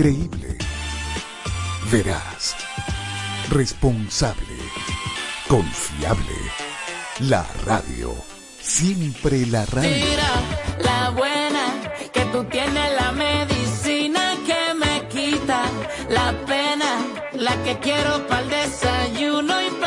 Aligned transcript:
Creíble. 0.00 0.56
Veraz. 1.92 2.56
Responsable. 3.50 4.56
Confiable. 5.46 6.38
La 7.28 7.44
radio. 7.66 8.14
Siempre 8.62 9.44
la 9.44 9.66
radio. 9.66 9.90
Tira 9.90 10.32
la 10.78 11.10
buena, 11.10 11.92
que 12.14 12.24
tú 12.32 12.44
tienes 12.44 12.92
la 12.98 13.12
medicina 13.12 14.38
que 14.46 14.72
me 14.72 15.06
quita 15.08 15.64
la 16.08 16.32
pena, 16.46 16.90
la 17.34 17.62
que 17.62 17.78
quiero 17.80 18.26
para 18.26 18.40
el 18.40 18.48
desayuno 18.48 19.54
y 19.60 19.79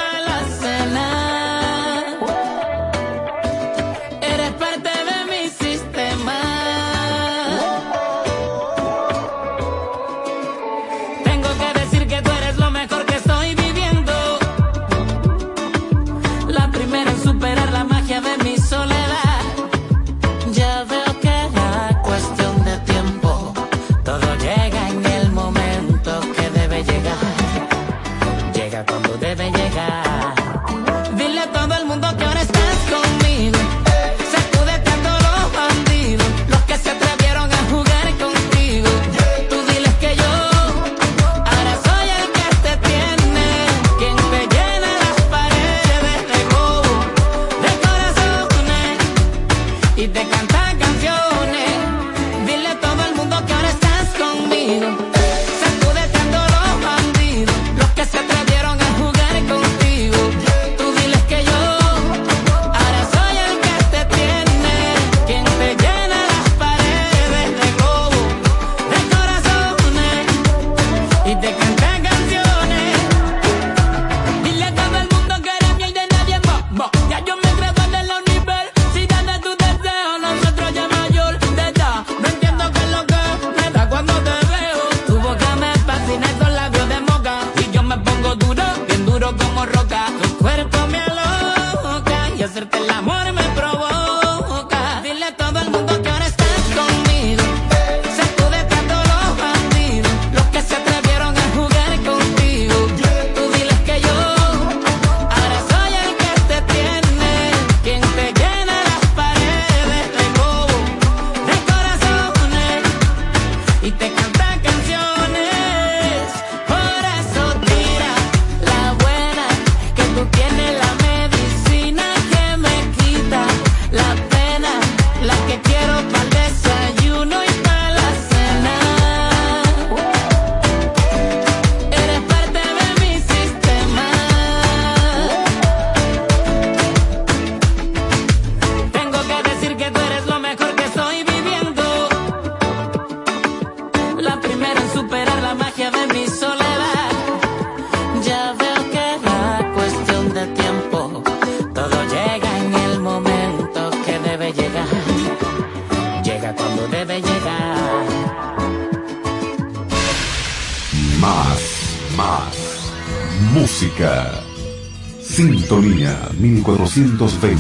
220. 167.28 167.53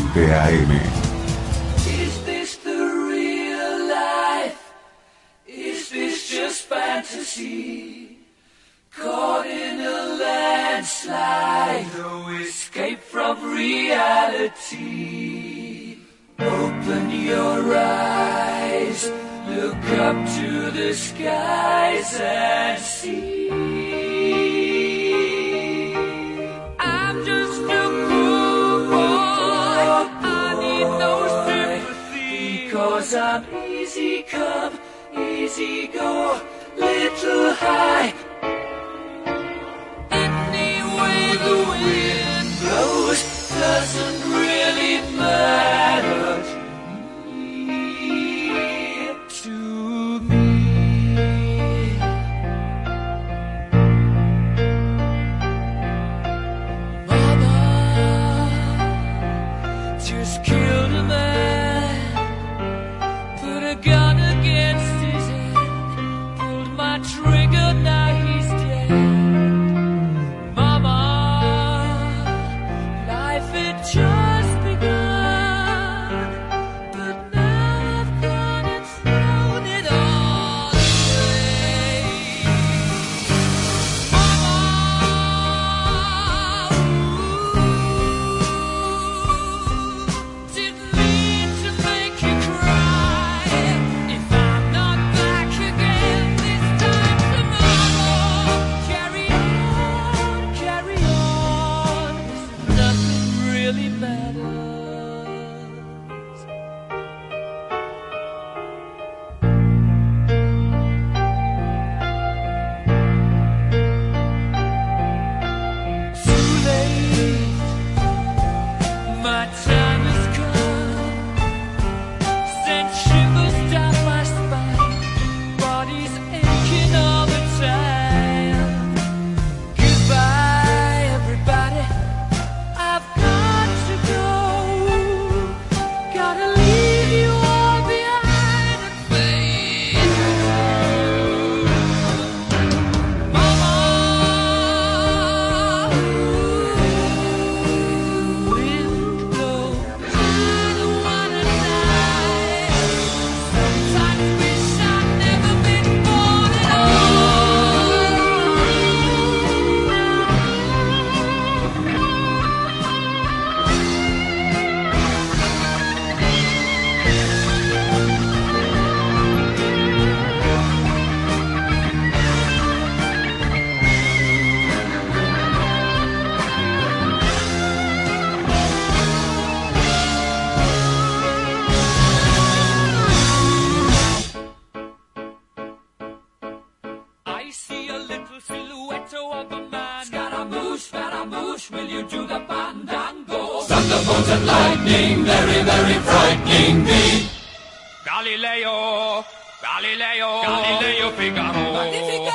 Galileo, 199.83 200.41
Galileo 200.41 201.11
Figaro. 201.11 201.73
Magnifico! 201.73 202.31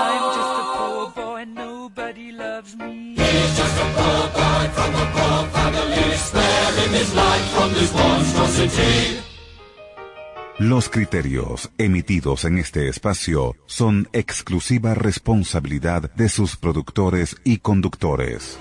I'm 0.00 0.24
just 0.36 0.54
a 0.56 0.64
poor 0.78 1.10
boy, 1.14 1.44
nobody 1.44 2.32
loves 2.32 2.74
me. 2.76 3.14
He's 3.14 3.56
just 3.58 3.76
a 3.76 3.86
poor 3.96 4.24
boy 4.32 4.64
from 4.72 4.94
a 4.94 5.06
poor 5.12 5.40
family. 5.52 6.16
Spare 6.16 6.72
him 6.80 6.92
his 6.94 7.14
life 7.14 7.46
from 7.54 7.74
this 7.74 7.92
monstrosity. 7.92 9.20
Los 10.58 10.88
criterios 10.88 11.70
emitidos 11.76 12.46
en 12.46 12.58
este 12.58 12.88
espacio 12.88 13.54
son 13.66 14.08
exclusiva 14.14 14.94
responsabilidad 14.94 16.10
de 16.14 16.30
sus 16.30 16.56
productores 16.56 17.36
y 17.44 17.58
conductores. 17.58 18.58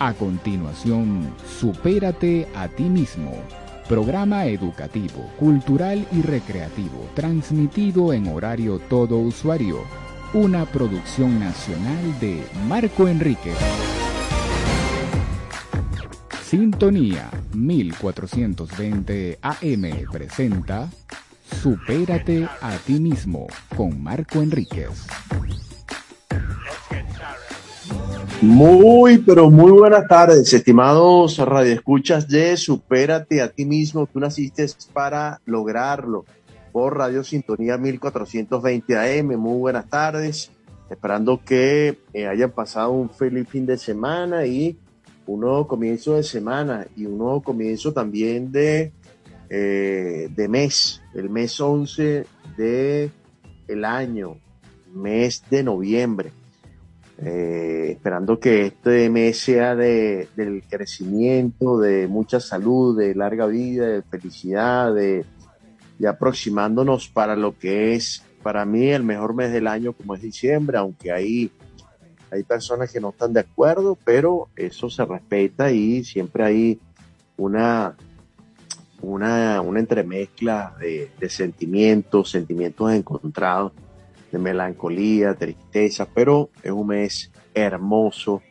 A 0.00 0.14
continuación, 0.14 1.34
Supérate 1.60 2.48
a 2.54 2.68
ti 2.68 2.84
mismo. 2.84 3.36
Programa 3.88 4.46
educativo, 4.46 5.28
cultural 5.38 6.06
y 6.12 6.22
recreativo, 6.22 7.08
transmitido 7.14 8.12
en 8.12 8.28
horario 8.28 8.78
todo 8.78 9.18
usuario. 9.18 9.80
Una 10.32 10.64
producción 10.64 11.38
nacional 11.40 12.18
de 12.20 12.42
Marco 12.68 13.08
Enríquez. 13.08 13.56
Sintonía 16.44 17.28
1420 17.54 19.38
AM 19.42 20.10
presenta 20.10 20.88
Supérate 21.62 22.48
a 22.60 22.76
ti 22.78 22.98
mismo 23.00 23.46
con 23.76 24.02
Marco 24.02 24.40
Enríquez. 24.40 25.06
Muy, 28.42 29.18
pero 29.18 29.52
muy 29.52 29.70
buenas 29.70 30.08
tardes, 30.08 30.52
estimados 30.52 31.38
radioescuchas 31.38 32.26
de 32.26 32.56
Supérate 32.56 33.40
a 33.40 33.48
ti 33.48 33.64
mismo. 33.64 34.08
Tú 34.08 34.18
naciste 34.18 34.66
para 34.92 35.40
lograrlo 35.46 36.24
por 36.72 36.98
Radio 36.98 37.22
Sintonía 37.22 37.78
1420 37.78 38.98
AM. 38.98 39.36
Muy 39.36 39.60
buenas 39.60 39.88
tardes, 39.88 40.50
esperando 40.90 41.40
que 41.44 42.00
eh, 42.12 42.26
hayan 42.26 42.50
pasado 42.50 42.90
un 42.90 43.10
feliz 43.10 43.48
fin 43.48 43.64
de 43.64 43.78
semana 43.78 44.44
y 44.44 44.76
un 45.24 45.38
nuevo 45.38 45.68
comienzo 45.68 46.16
de 46.16 46.24
semana 46.24 46.84
y 46.96 47.06
un 47.06 47.18
nuevo 47.18 47.44
comienzo 47.44 47.92
también 47.92 48.50
de, 48.50 48.90
eh, 49.50 50.28
de 50.34 50.48
mes, 50.48 51.00
el 51.14 51.30
mes 51.30 51.60
11 51.60 52.26
de 52.56 53.08
el 53.68 53.84
año, 53.84 54.36
mes 54.92 55.44
de 55.48 55.62
noviembre. 55.62 56.41
Eh, 57.24 57.92
esperando 57.92 58.40
que 58.40 58.66
este 58.66 59.08
mes 59.08 59.38
sea 59.38 59.76
de, 59.76 60.28
del 60.34 60.64
crecimiento, 60.68 61.78
de 61.78 62.08
mucha 62.08 62.40
salud, 62.40 62.98
de 62.98 63.14
larga 63.14 63.46
vida, 63.46 63.86
de 63.86 64.02
felicidad, 64.02 64.92
de, 64.92 65.24
de 65.98 66.08
aproximándonos 66.08 67.08
para 67.08 67.36
lo 67.36 67.56
que 67.56 67.94
es 67.94 68.24
para 68.42 68.64
mí 68.64 68.88
el 68.88 69.04
mejor 69.04 69.34
mes 69.34 69.52
del 69.52 69.68
año 69.68 69.92
como 69.92 70.16
es 70.16 70.22
diciembre, 70.22 70.78
aunque 70.78 71.12
hay, 71.12 71.52
hay 72.32 72.42
personas 72.42 72.90
que 72.90 73.00
no 73.00 73.10
están 73.10 73.32
de 73.32 73.40
acuerdo, 73.40 73.96
pero 74.04 74.48
eso 74.56 74.90
se 74.90 75.04
respeta 75.04 75.70
y 75.70 76.02
siempre 76.02 76.42
hay 76.42 76.80
una, 77.36 77.94
una, 79.00 79.60
una 79.60 79.78
entremezcla 79.78 80.74
de, 80.80 81.12
de 81.20 81.30
sentimientos, 81.30 82.30
sentimientos 82.30 82.92
encontrados 82.92 83.70
de 84.32 84.38
melancolía, 84.38 85.34
tristeza, 85.34 86.08
pero 86.12 86.48
es 86.62 86.72
un 86.72 86.88
mes 86.88 87.30
hermoso 87.54 88.42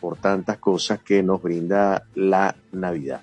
por 0.00 0.16
tantas 0.16 0.58
cosas 0.58 1.00
que 1.00 1.22
nos 1.22 1.40
brinda 1.40 2.04
la 2.14 2.56
Navidad. 2.72 3.20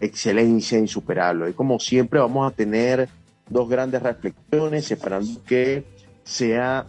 excelencia 0.00 0.78
insuperable. 0.78 1.50
Y 1.50 1.52
como 1.52 1.78
siempre 1.78 2.20
vamos 2.20 2.50
a 2.50 2.54
tener 2.54 3.08
dos 3.48 3.68
grandes 3.68 4.02
reflexiones, 4.02 4.90
esperando 4.90 5.42
que 5.44 5.84
sea 6.24 6.86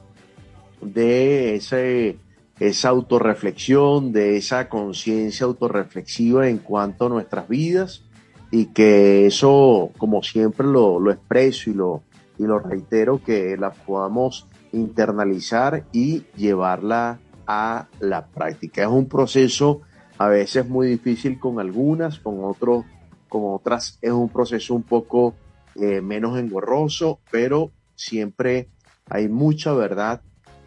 de 0.81 1.55
ese, 1.55 2.17
esa 2.59 2.89
autorreflexión, 2.89 4.11
de 4.11 4.37
esa 4.37 4.69
conciencia 4.69 5.45
autorreflexiva 5.45 6.49
en 6.49 6.57
cuanto 6.59 7.05
a 7.05 7.09
nuestras 7.09 7.47
vidas 7.47 8.03
y 8.51 8.67
que 8.67 9.25
eso, 9.25 9.91
como 9.97 10.21
siempre 10.21 10.67
lo 10.67 11.11
expreso 11.11 11.71
y 11.71 11.73
lo, 11.73 12.03
y 12.43 12.47
lo 12.47 12.59
reitero, 12.59 13.21
que 13.23 13.57
la 13.57 13.71
podamos 13.71 14.47
internalizar 14.71 15.85
y 15.91 16.23
llevarla 16.35 17.19
a 17.47 17.87
la 17.99 18.27
práctica. 18.27 18.83
Es 18.83 18.87
un 18.87 19.07
proceso 19.07 19.81
a 20.17 20.27
veces 20.27 20.67
muy 20.67 20.87
difícil 20.87 21.39
con 21.39 21.59
algunas, 21.59 22.19
con 22.19 22.43
otros, 22.43 22.85
con 23.29 23.41
otras 23.45 23.97
es 24.01 24.11
un 24.11 24.29
proceso 24.29 24.75
un 24.75 24.83
poco 24.83 25.35
eh, 25.75 26.01
menos 26.01 26.37
engorroso, 26.37 27.19
pero 27.31 27.71
siempre 27.95 28.69
hay 29.09 29.27
mucha 29.27 29.73
verdad, 29.73 30.21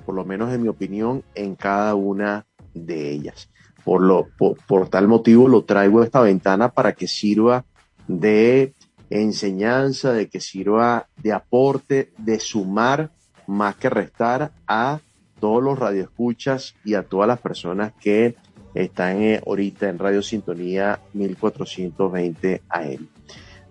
por 0.04 0.14
lo 0.14 0.24
menos 0.24 0.52
en 0.52 0.62
mi 0.62 0.68
opinión, 0.68 1.22
en 1.34 1.54
cada 1.54 1.94
una 1.94 2.46
de 2.74 3.10
ellas. 3.10 3.50
Por, 3.84 4.02
lo, 4.02 4.26
por, 4.36 4.56
por 4.66 4.88
tal 4.88 5.06
motivo 5.06 5.46
lo 5.46 5.64
traigo 5.64 6.00
a 6.00 6.04
esta 6.04 6.20
ventana 6.20 6.72
para 6.72 6.92
que 6.92 7.06
sirva 7.06 7.64
de 8.08 8.74
enseñanza, 9.10 10.12
de 10.12 10.28
que 10.28 10.40
sirva 10.40 11.08
de 11.22 11.32
aporte, 11.32 12.12
de 12.18 12.40
sumar 12.40 13.10
más 13.46 13.76
que 13.76 13.90
restar 13.90 14.52
a 14.66 15.00
todos 15.40 15.62
los 15.62 15.78
radioescuchas 15.78 16.74
y 16.84 16.94
a 16.94 17.02
todas 17.02 17.28
las 17.28 17.38
personas 17.40 17.92
que 18.00 18.34
están 18.74 19.22
eh, 19.22 19.40
ahorita 19.46 19.88
en 19.88 19.98
Radio 19.98 20.22
Sintonía 20.22 21.00
1420 21.14 22.62
AM. 22.68 23.08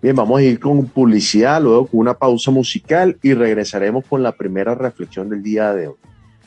Bien, 0.02 0.14
vamos 0.14 0.40
a 0.40 0.42
ir 0.42 0.60
con 0.60 0.86
publicidad, 0.86 1.60
luego 1.60 1.86
con 1.86 2.00
una 2.00 2.14
pausa 2.14 2.50
musical 2.50 3.18
y 3.22 3.34
regresaremos 3.34 4.04
con 4.06 4.22
la 4.22 4.32
primera 4.32 4.74
reflexión 4.74 5.28
del 5.28 5.42
día 5.42 5.72
de 5.74 5.88
hoy. 5.88 5.96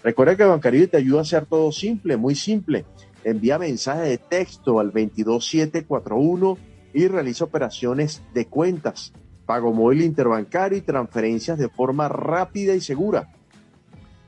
Recuerda 0.04 0.36
que 0.38 0.46
Bancaribe 0.46 0.88
te 0.88 0.98
ayuda 0.98 1.20
a 1.20 1.22
hacer 1.24 1.46
todo 1.46 1.72
simple, 1.72 2.16
muy 2.16 2.36
simple. 2.36 2.86
Envía 3.24 3.60
mensaje 3.60 4.02
de 4.02 4.18
texto 4.18 4.80
al 4.80 4.92
22741 4.92 6.58
y 6.94 7.08
realiza 7.08 7.46
operaciones 7.46 8.22
de 8.34 8.46
cuentas, 8.46 9.14
pago 9.46 9.74
móvil 9.74 10.02
interbancario 10.02 10.78
y 10.78 10.82
transferencias 10.82 11.58
de 11.58 11.70
forma 11.70 12.08
rápida 12.08 12.76
y 12.76 12.82
segura. 12.82 13.34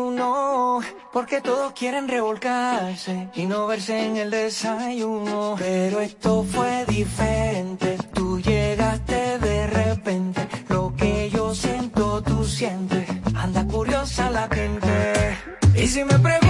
porque 1.13 1.41
todos 1.41 1.73
quieren 1.73 2.09
revolcarse 2.09 3.29
y 3.35 3.47
no 3.47 3.67
verse 3.67 4.07
en 4.07 4.17
el 4.17 4.31
desayuno. 4.31 5.57
Pero 5.59 6.01
esto 6.01 6.45
fue 6.45 6.85
diferente, 6.87 7.99
tú 8.15 8.41
llegaste 8.41 9.39
de 9.39 9.67
repente, 9.67 10.49
lo 10.69 10.95
que 10.95 11.31
yo 11.31 11.55
siento, 11.55 12.23
tú 12.23 12.45
sientes, 12.45 13.09
anda 13.35 13.67
curiosa 13.67 14.31
la 14.31 14.49
gente. 14.49 15.39
Y 15.75 15.87
si 15.89 16.05
me 16.05 16.19
preguntan, 16.19 16.46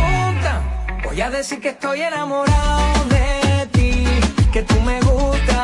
voy 1.16 1.22
a 1.22 1.30
decir 1.30 1.60
que 1.62 1.70
estoy 1.70 2.02
enamorado 2.02 3.04
de 3.08 3.66
ti, 3.72 4.04
que 4.52 4.62
tú 4.62 4.78
me 4.82 5.00
gustas, 5.00 5.55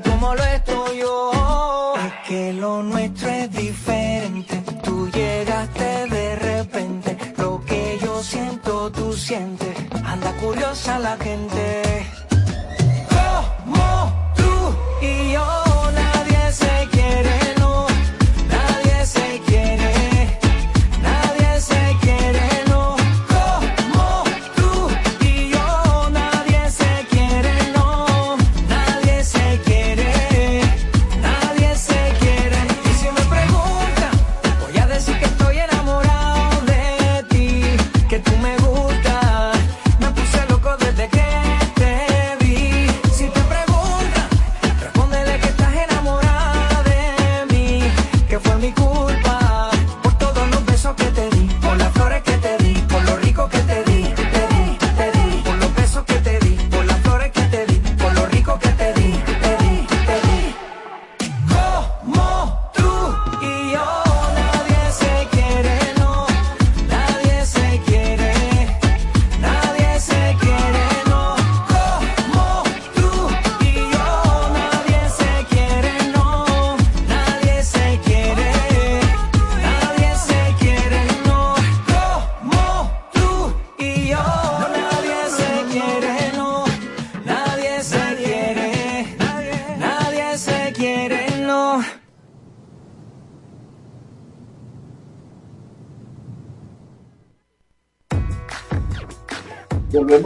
como 0.00 0.34
lo 0.34 0.44
estoy 0.44 0.98
yo. 0.98 1.94
Es 1.96 2.28
que 2.28 2.52
lo 2.52 2.82
nuestro 2.82 3.28
es 3.28 3.50
diferente, 3.52 4.62
tú 4.82 5.08
llegaste 5.10 6.06
de 6.08 6.36
repente, 6.36 7.16
lo 7.38 7.64
que 7.64 7.98
yo 8.02 8.22
siento, 8.22 8.90
tú 8.90 9.12
sientes, 9.12 9.76
anda 10.04 10.32
curiosa 10.36 10.98
la 10.98 11.16
gente. 11.16 11.63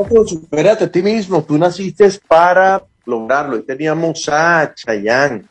Con 0.08 0.26
Supérate 0.26 0.84
a 0.84 0.90
ti 0.90 1.02
mismo. 1.02 1.44
Tú 1.44 1.58
naciste 1.58 2.08
para 2.26 2.82
lograrlo. 3.04 3.58
Y 3.58 3.62
teníamos 3.62 4.28
a 4.28 4.72
Chayanne 4.74 5.44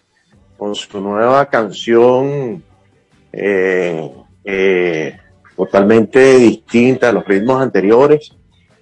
con 0.57 0.73
su 0.73 0.99
nueva 0.99 1.45
canción 1.47 2.63
eh, 3.31 4.11
eh, 4.43 5.17
totalmente 5.55 6.37
distinta 6.37 7.09
a 7.09 7.11
los 7.11 7.25
ritmos 7.25 7.61
anteriores 7.61 8.31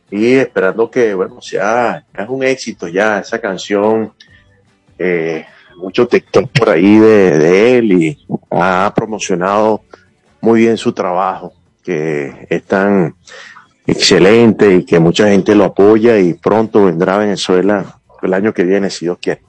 y 0.10 0.36
esperando 0.36 0.90
que, 0.90 1.14
bueno, 1.14 1.42
sea, 1.42 2.06
es 2.14 2.30
un 2.30 2.44
éxito 2.44 2.88
ya 2.88 3.20
esa 3.20 3.40
canción. 3.40 4.14
Eh, 4.98 5.46
mucho 5.78 6.08
TikTok 6.08 6.52
por 6.52 6.70
ahí 6.70 6.98
de, 6.98 7.78
él 7.78 7.92
y 7.92 8.26
ha 8.50 8.94
promocionado 8.96 9.82
muy 10.40 10.62
bien 10.62 10.78
su 10.78 10.94
trabajo, 10.94 11.54
que 11.84 12.48
es 12.50 12.64
tan 12.64 13.16
excelente 13.88 14.76
y 14.76 14.86
que 14.86 15.00
mucha 15.00 15.30
gente 15.30 15.56
lo 15.56 15.66
apoya 15.66 16.18
y 16.20 16.34
pronto 16.34 16.86
vendrá 16.86 17.16
a 17.16 17.20
Venezuela 17.20 18.00
el 18.22 18.34
año 18.34 18.54
que 18.54 18.64
viene, 18.64 18.90
si 18.90 19.06
Dios 19.06 19.18
quiere. 19.22 19.42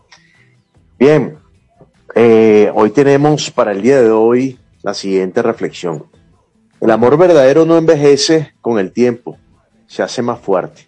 Bien, 0.99 1.39
eh, 2.15 2.71
hoy 2.75 2.91
tenemos 2.91 3.51
para 3.51 3.73
el 3.73 3.83
día 3.83 4.03
de 4.03 4.11
hoy 4.11 4.59
la 4.83 4.95
siguiente 4.95 5.43
reflexión. 5.43 6.07
El 6.81 6.91
amor 6.91 7.17
verdadero 7.17 7.65
no 7.65 7.79
envejece 7.79 8.55
con 8.61 8.79
el 8.79 8.93
tiempo, 8.93 9.39
se 9.87 10.03
hace 10.03 10.23
más 10.23 10.41
fuerte. 10.41 10.87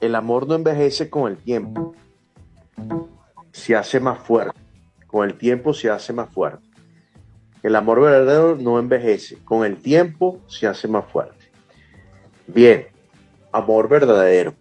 El 0.00 0.14
amor 0.16 0.48
no 0.48 0.56
envejece 0.56 1.08
con 1.08 1.30
el 1.30 1.38
tiempo, 1.38 1.94
se 3.52 3.76
hace 3.76 4.00
más 4.00 4.18
fuerte. 4.18 4.58
Con 5.06 5.28
el 5.28 5.36
tiempo 5.36 5.74
se 5.74 5.90
hace 5.90 6.12
más 6.12 6.30
fuerte. 6.30 6.66
El 7.62 7.76
amor 7.76 8.00
verdadero 8.00 8.56
no 8.56 8.78
envejece, 8.78 9.38
con 9.44 9.64
el 9.64 9.76
tiempo 9.76 10.40
se 10.48 10.66
hace 10.66 10.88
más 10.88 11.04
fuerte. 11.06 11.41
Bien, 12.54 12.86
amor 13.50 13.88
verdadero. 13.88 14.54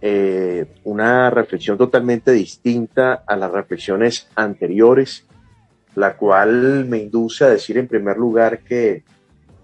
Eh, 0.00 0.66
una 0.82 1.30
reflexión 1.30 1.78
totalmente 1.78 2.32
distinta 2.32 3.22
a 3.24 3.36
las 3.36 3.52
reflexiones 3.52 4.28
anteriores, 4.34 5.26
la 5.94 6.16
cual 6.16 6.86
me 6.86 6.98
induce 6.98 7.44
a 7.44 7.50
decir 7.50 7.78
en 7.78 7.86
primer 7.86 8.16
lugar 8.16 8.64
que, 8.64 9.04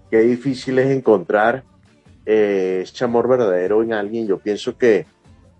que 0.09 0.19
difícil 0.21 0.79
es 0.79 0.95
encontrar 0.95 1.65
eh, 2.25 2.83
ese 2.83 3.03
amor 3.03 3.27
verdadero 3.27 3.83
en 3.83 3.91
alguien. 3.91 4.27
Yo 4.27 4.39
pienso 4.39 4.77
que 4.77 5.05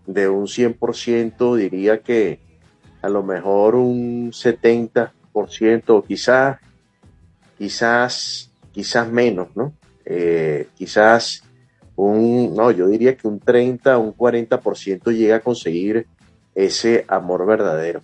de 0.05 0.29
un 0.29 0.47
100% 0.47 1.57
diría 1.57 1.99
que 1.99 2.39
a 3.01 3.09
lo 3.09 3.21
mejor 3.21 3.75
un 3.75 4.31
70% 4.31 5.83
o 5.87 6.03
quizás, 6.03 6.57
quizás, 7.57 8.49
quizás 8.71 9.11
menos, 9.11 9.49
¿no? 9.57 9.73
Eh, 10.05 10.69
quizás 10.73 11.43
un, 11.97 12.53
no, 12.55 12.71
yo 12.71 12.87
diría 12.87 13.17
que 13.17 13.27
un 13.27 13.39
30, 13.39 13.97
un 13.97 14.15
40% 14.15 15.11
llega 15.11 15.37
a 15.37 15.39
conseguir 15.41 16.05
ese 16.53 17.05
amor 17.07 17.45
verdadero. 17.45 18.01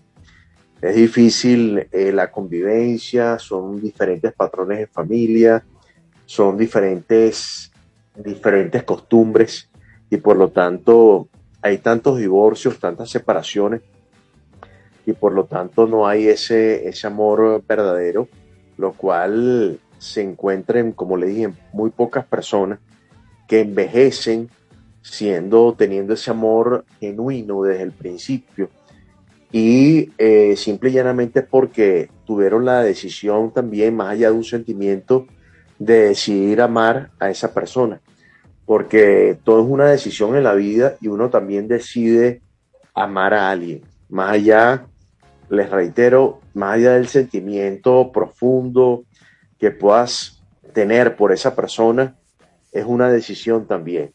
Es 0.82 0.96
difícil 0.96 1.88
eh, 1.92 2.12
la 2.12 2.30
convivencia, 2.32 3.40
son 3.40 3.80
diferentes 3.80 4.34
patrones 4.34 4.80
de 4.80 4.88
familia, 4.88 5.64
son 6.26 6.58
diferentes, 6.58 7.72
diferentes 8.16 8.84
costumbres 8.84 9.70
y 10.10 10.18
por 10.18 10.38
lo 10.38 10.50
tanto 10.50 11.30
hay 11.62 11.78
tantos 11.78 12.18
divorcios, 12.18 12.80
tantas 12.80 13.10
separaciones 13.10 13.82
y 15.06 15.14
por 15.14 15.34
lo 15.34 15.46
tanto 15.46 15.86
no 15.86 16.08
hay 16.08 16.28
ese, 16.28 16.90
ese 16.90 17.08
amor 17.08 17.64
verdadero, 17.68 18.28
lo 18.78 18.94
cual 18.94 19.80
se 20.00 20.22
encuentra 20.22 20.80
en, 20.80 20.94
como 20.94 21.16
le 21.16 21.28
dije, 21.28 21.54
muy 21.72 21.92
pocas 21.92 22.26
personas 22.26 22.80
que 23.48 23.62
envejecen 23.62 24.50
siendo, 25.02 25.76
teniendo 25.78 26.14
ese 26.14 26.32
amor 26.32 26.86
genuino 27.00 27.64
desde 27.64 27.84
el 27.84 27.92
principio. 27.92 28.70
Y 29.52 30.12
eh, 30.18 30.56
simple 30.58 30.90
y 30.90 30.94
llanamente 30.94 31.44
porque 31.44 32.10
tuvieron 32.26 32.66
la 32.66 32.82
decisión 32.82 33.54
también, 33.54 33.96
más 33.96 34.10
allá 34.10 34.32
de 34.32 34.38
un 34.38 34.44
sentimiento, 34.44 35.28
de 35.78 36.08
decidir 36.10 36.62
amar 36.62 37.12
a 37.20 37.30
esa 37.30 37.54
persona. 37.54 38.02
Porque 38.66 39.38
todo 39.44 39.62
es 39.62 39.70
una 39.70 39.86
decisión 39.90 40.36
en 40.36 40.44
la 40.44 40.54
vida 40.54 40.96
y 41.02 41.08
uno 41.08 41.30
también 41.30 41.68
decide 41.68 42.42
amar 42.94 43.34
a 43.34 43.52
alguien. 43.52 43.82
Más 44.10 44.32
allá, 44.32 44.86
les 45.50 45.70
reitero, 45.70 46.40
más 46.54 46.76
allá 46.76 46.94
del 46.94 47.08
sentimiento 47.08 48.12
profundo 48.12 49.04
que 49.60 49.72
puedas 49.72 50.42
tener 50.74 51.16
por 51.16 51.32
esa 51.32 51.56
persona, 51.56 52.16
es 52.74 52.86
una 52.86 53.10
decisión 53.10 53.68
también. 53.68 54.14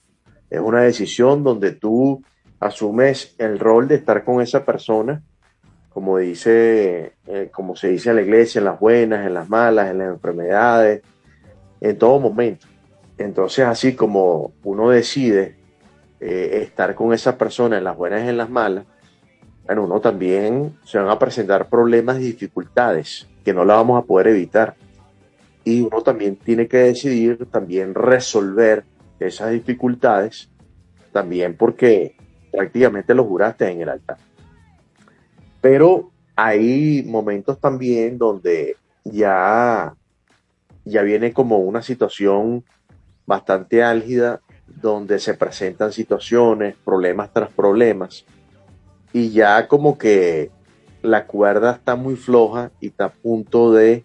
Es 0.51 0.61
una 0.61 0.83
decisión 0.83 1.45
donde 1.45 1.73
tú 1.73 2.23
asumes 2.61 3.35
el 3.39 3.59
rol 3.59 3.87
de 3.87 3.95
estar 3.95 4.25
con 4.25 4.43
esa 4.43 4.65
persona, 4.65 5.23
como 5.91 6.19
dice, 6.19 7.13
eh, 7.27 7.51
como 7.53 7.77
se 7.77 7.89
dice 7.89 8.11
en 8.11 8.17
la 8.17 8.23
iglesia, 8.23 8.59
en 8.59 8.65
las 8.65 8.81
buenas, 8.81 9.27
en 9.27 9.35
las 9.35 9.49
malas, 9.49 9.91
en 9.91 9.99
las 9.99 10.09
enfermedades, 10.09 11.03
en 11.81 11.99
todo 11.99 12.19
momento. 12.19 12.67
Entonces, 13.17 13.65
así 13.65 13.95
como 13.95 14.53
uno 14.65 14.91
decide 14.91 15.57
eh, 16.21 16.61
estar 16.63 16.95
con 16.95 17.13
esa 17.13 17.39
persona 17.39 17.79
en 17.79 17.85
las 17.85 17.97
buenas 17.97 18.25
y 18.25 18.29
en 18.29 18.37
las 18.37 18.51
malas, 18.51 18.85
bueno, 19.67 19.85
uno 19.85 20.01
también 20.01 20.77
se 20.85 20.99
van 20.99 21.11
a 21.11 21.19
presentar 21.19 21.69
problemas 21.69 22.19
y 22.19 22.25
dificultades 22.25 23.29
que 23.45 23.53
no 23.53 23.65
la 23.65 23.75
vamos 23.75 24.03
a 24.03 24.07
poder 24.07 24.29
evitar 24.29 24.77
y 25.69 25.83
uno 25.83 26.01
también 26.01 26.37
tiene 26.37 26.67
que 26.67 26.79
decidir 26.79 27.45
también 27.51 27.95
resolver 27.95 28.85
esas 29.21 29.51
dificultades, 29.51 30.49
también 31.13 31.59
porque 31.59 32.17
prácticamente 32.51 33.15
lo 33.15 33.25
juraste 33.25 33.71
en 33.71 33.83
el 33.83 33.91
altar. 33.91 34.17
Pero 35.61 36.11
hay 36.35 37.03
momentos 37.07 37.61
también 37.61 38.17
donde 38.17 38.77
ya, 39.05 39.95
ya 40.87 41.03
viene 41.03 41.35
como 41.35 41.59
una 41.59 41.83
situación 41.83 42.65
bastante 43.27 43.83
álgida, 43.83 44.41
donde 44.67 45.19
se 45.19 45.35
presentan 45.35 45.93
situaciones, 45.93 46.77
problemas 46.83 47.31
tras 47.31 47.53
problemas, 47.53 48.25
y 49.13 49.33
ya 49.33 49.69
como 49.69 49.99
que 49.99 50.51
la 51.03 51.27
cuerda 51.27 51.73
está 51.73 51.95
muy 51.95 52.17
floja 52.17 52.71
y 52.81 52.87
está 52.87 53.07
a 53.07 53.13
punto 53.13 53.71
de 53.71 54.03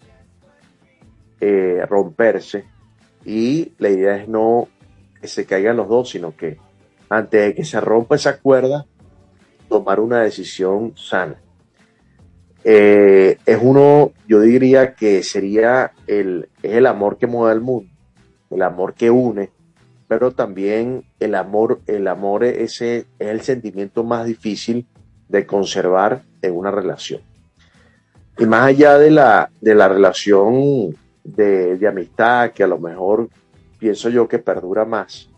eh, 1.45 1.86
romperse 1.89 2.63
y 3.25 3.73
la 3.77 3.89
idea 3.89 4.15
es 4.15 4.29
no 4.29 4.69
que 5.19 5.27
se 5.27 5.45
caigan 5.45 5.75
los 5.75 5.89
dos, 5.89 6.10
sino 6.10 6.38
que 6.38 6.58
antes 7.10 7.41
de 7.41 7.53
que 7.53 7.65
se 7.65 7.82
rompa 7.82 8.15
esa 8.15 8.39
cuerda, 8.39 8.86
tomar 9.67 9.99
una 9.99 10.21
decisión 10.21 10.93
sana. 10.95 11.36
Eh, 12.63 13.38
es 13.45 13.60
uno, 13.62 14.13
yo 14.25 14.39
diría 14.39 14.95
que 14.95 15.21
sería 15.21 15.91
el, 16.08 16.47
es 16.62 16.75
el 16.75 16.86
amor 16.86 17.17
que 17.17 17.27
mueve 17.27 17.56
el 17.56 17.60
mundo, 17.60 17.91
el 18.49 18.62
amor 18.62 18.93
que 18.93 19.10
une, 19.10 19.49
pero 20.08 20.32
también 20.32 21.03
el 21.19 21.36
amor, 21.36 21.82
el 21.88 22.08
amor 22.08 22.45
ese 22.45 22.99
es 23.19 23.27
el 23.27 23.41
sentimiento 23.41 24.06
más 24.06 24.25
difícil 24.25 24.88
de 25.27 25.45
conservar 25.45 26.21
en 26.41 26.56
una 26.56 26.71
relación. 26.71 27.21
Y 28.38 28.45
más 28.45 28.62
allá 28.62 28.97
de 28.97 29.12
la, 29.12 29.51
de 29.60 29.75
la 29.75 29.89
relación 29.89 30.95
de, 31.23 31.88
amistad 31.88 32.51
que 32.51 32.63
a 32.63 32.67
lo 32.67 32.79
mejor 32.79 33.29
pienso 33.79 34.09
yo 34.09 34.27
que 34.27 34.39
perdura 34.39 34.86
más, 34.86 35.29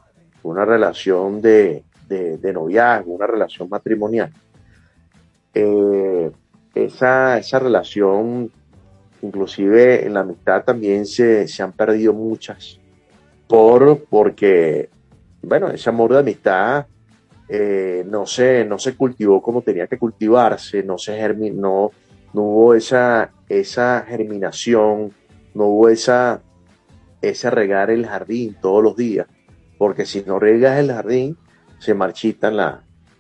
una 0.43 0.65
relación 0.65 1.41
de, 1.41 1.84
de, 2.08 2.54
noviazgo, 2.54 3.13
una 3.13 3.28
relación 3.28 3.69
matrimonial. 3.69 4.32
Eh, 5.54 6.32
esa, 6.76 7.38
esa 7.38 7.60
relación, 7.60 8.52
inclusive 9.21 10.06
en 10.06 10.13
la 10.13 10.19
amistad 10.21 10.63
también 10.63 11.06
se, 11.06 11.48
se 11.48 11.63
han 11.63 11.71
perdido 11.71 12.13
muchas, 12.13 12.80
por, 13.48 14.04
porque, 14.06 14.89
bueno, 15.41 15.69
ese 15.69 15.89
amor 15.89 16.13
de 16.13 16.19
amistad 16.19 16.86
eh, 17.48 18.04
no, 18.08 18.26
se, 18.26 18.65
no 18.65 18.80
se 18.80 18.95
cultivó 18.95 19.41
como 19.41 19.62
tenía 19.62 19.88
que 19.88 19.98
cultivarse, 19.98 20.84
no, 20.84 20.98
se 20.98 21.15
germinó, 21.15 21.91
no 22.34 22.41
hubo 22.41 22.74
esa, 22.74 23.32
esa 23.48 24.04
germinación, 24.08 25.13
no 25.56 25.65
hubo 25.65 25.89
esa, 25.89 26.44
ese 27.22 27.50
regar 27.50 27.89
el 27.89 28.06
jardín 28.06 28.56
todos 28.62 28.84
los 28.84 28.96
días, 28.96 29.26
porque 29.78 30.06
si 30.06 30.22
no 30.22 30.38
regas 30.38 30.78
el 30.78 30.91
jardín, 30.91 31.38
se 31.80 31.94
marchitan 31.94 32.58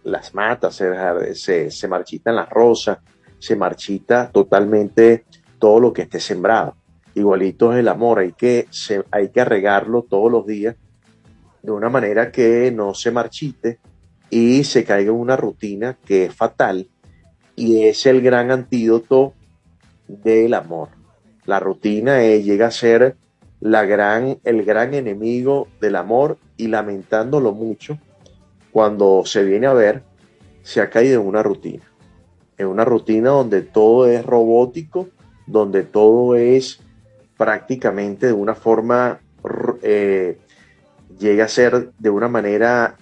las 0.03 0.35
matas, 0.35 0.75
se, 0.75 1.71
se, 1.71 1.87
marchitan 1.87 2.35
las 2.35 2.49
rosas, 2.49 2.99
se 3.39 3.55
marchita 3.55 4.29
totalmente 4.31 5.25
todo 5.57 5.79
lo 5.79 5.93
que 5.93 6.03
esté 6.03 6.19
sembrado. 6.19 6.75
Igualito 7.15 7.73
es 7.73 7.79
el 7.79 7.87
amor, 7.87 8.19
hay 8.19 8.33
que, 8.33 8.67
hay 9.11 9.29
que 9.29 9.45
regarlo 9.45 10.03
todos 10.03 10.31
los 10.31 10.45
días 10.45 10.75
de 11.63 11.71
una 11.71 11.89
manera 11.89 12.31
que 12.31 12.71
no 12.71 12.93
se 12.93 13.11
marchite 13.11 13.79
y 14.29 14.63
se 14.65 14.83
caiga 14.83 15.11
en 15.11 15.17
una 15.17 15.37
rutina 15.37 15.97
que 16.05 16.25
es 16.25 16.35
fatal 16.35 16.89
y 17.55 17.85
es 17.85 18.05
el 18.05 18.21
gran 18.21 18.51
antídoto 18.51 19.33
del 20.07 20.53
amor. 20.53 20.94
La 21.45 21.59
rutina 21.59 22.21
llega 22.21 22.67
a 22.67 22.71
ser 22.71 23.17
el 23.61 24.65
gran 24.65 24.93
enemigo 24.93 25.67
del 25.79 25.95
amor 25.95 26.37
y 26.57 26.67
lamentándolo 26.67 27.51
mucho, 27.51 27.97
cuando 28.71 29.23
se 29.25 29.43
viene 29.43 29.67
a 29.67 29.73
ver, 29.73 30.03
se 30.61 30.81
ha 30.81 30.89
caído 30.89 31.21
en 31.21 31.27
una 31.27 31.43
rutina. 31.43 31.83
En 32.57 32.67
una 32.67 32.85
rutina 32.85 33.29
donde 33.29 33.61
todo 33.61 34.07
es 34.07 34.25
robótico, 34.25 35.09
donde 35.47 35.83
todo 35.83 36.35
es 36.35 36.79
prácticamente 37.37 38.27
de 38.27 38.33
una 38.33 38.55
forma 38.55 39.19
eh, 39.81 40.37
llegue 41.19 41.41
a 41.41 41.47
ser 41.47 41.91
de 41.97 42.09
una 42.09 42.27
manera 42.27 42.97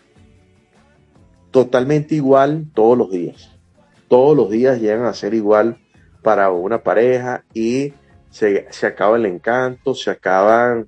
totalmente 1.51 2.15
igual 2.15 2.65
todos 2.73 2.97
los 2.97 3.11
días. 3.11 3.51
Todos 4.07 4.35
los 4.35 4.49
días 4.49 4.79
llegan 4.79 5.05
a 5.05 5.13
ser 5.13 5.33
igual 5.33 5.77
para 6.21 6.51
una 6.51 6.83
pareja 6.83 7.43
y 7.53 7.93
se, 8.33 8.87
acaba 8.87 9.17
el 9.17 9.27
encanto, 9.27 9.93
se 9.93 10.09
acaban 10.09 10.87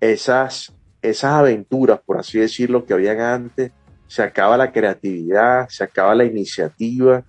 esas, 0.00 0.72
esas 1.02 1.32
aventuras, 1.32 2.00
por 2.00 2.16
así 2.16 2.38
decirlo, 2.38 2.86
que 2.86 2.94
habían 2.94 3.20
antes, 3.20 3.72
se 4.06 4.22
acaba 4.22 4.56
la 4.56 4.72
creatividad, 4.72 5.68
se 5.68 5.84
acaba 5.84 6.14
la 6.14 6.24
iniciativa 6.24 7.24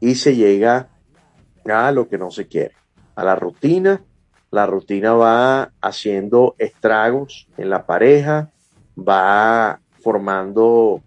y 0.00 0.16
se 0.16 0.34
llega 0.34 0.88
a 1.64 1.92
lo 1.92 2.08
que 2.08 2.18
no 2.18 2.32
se 2.32 2.48
quiere, 2.48 2.74
a 3.14 3.22
la 3.22 3.36
rutina. 3.36 4.02
La 4.50 4.66
rutina 4.66 5.14
va 5.14 5.70
haciendo 5.80 6.56
estragos 6.58 7.46
en 7.56 7.70
la 7.70 7.86
pareja, 7.86 8.50
va 8.98 9.78
formando 10.00 11.00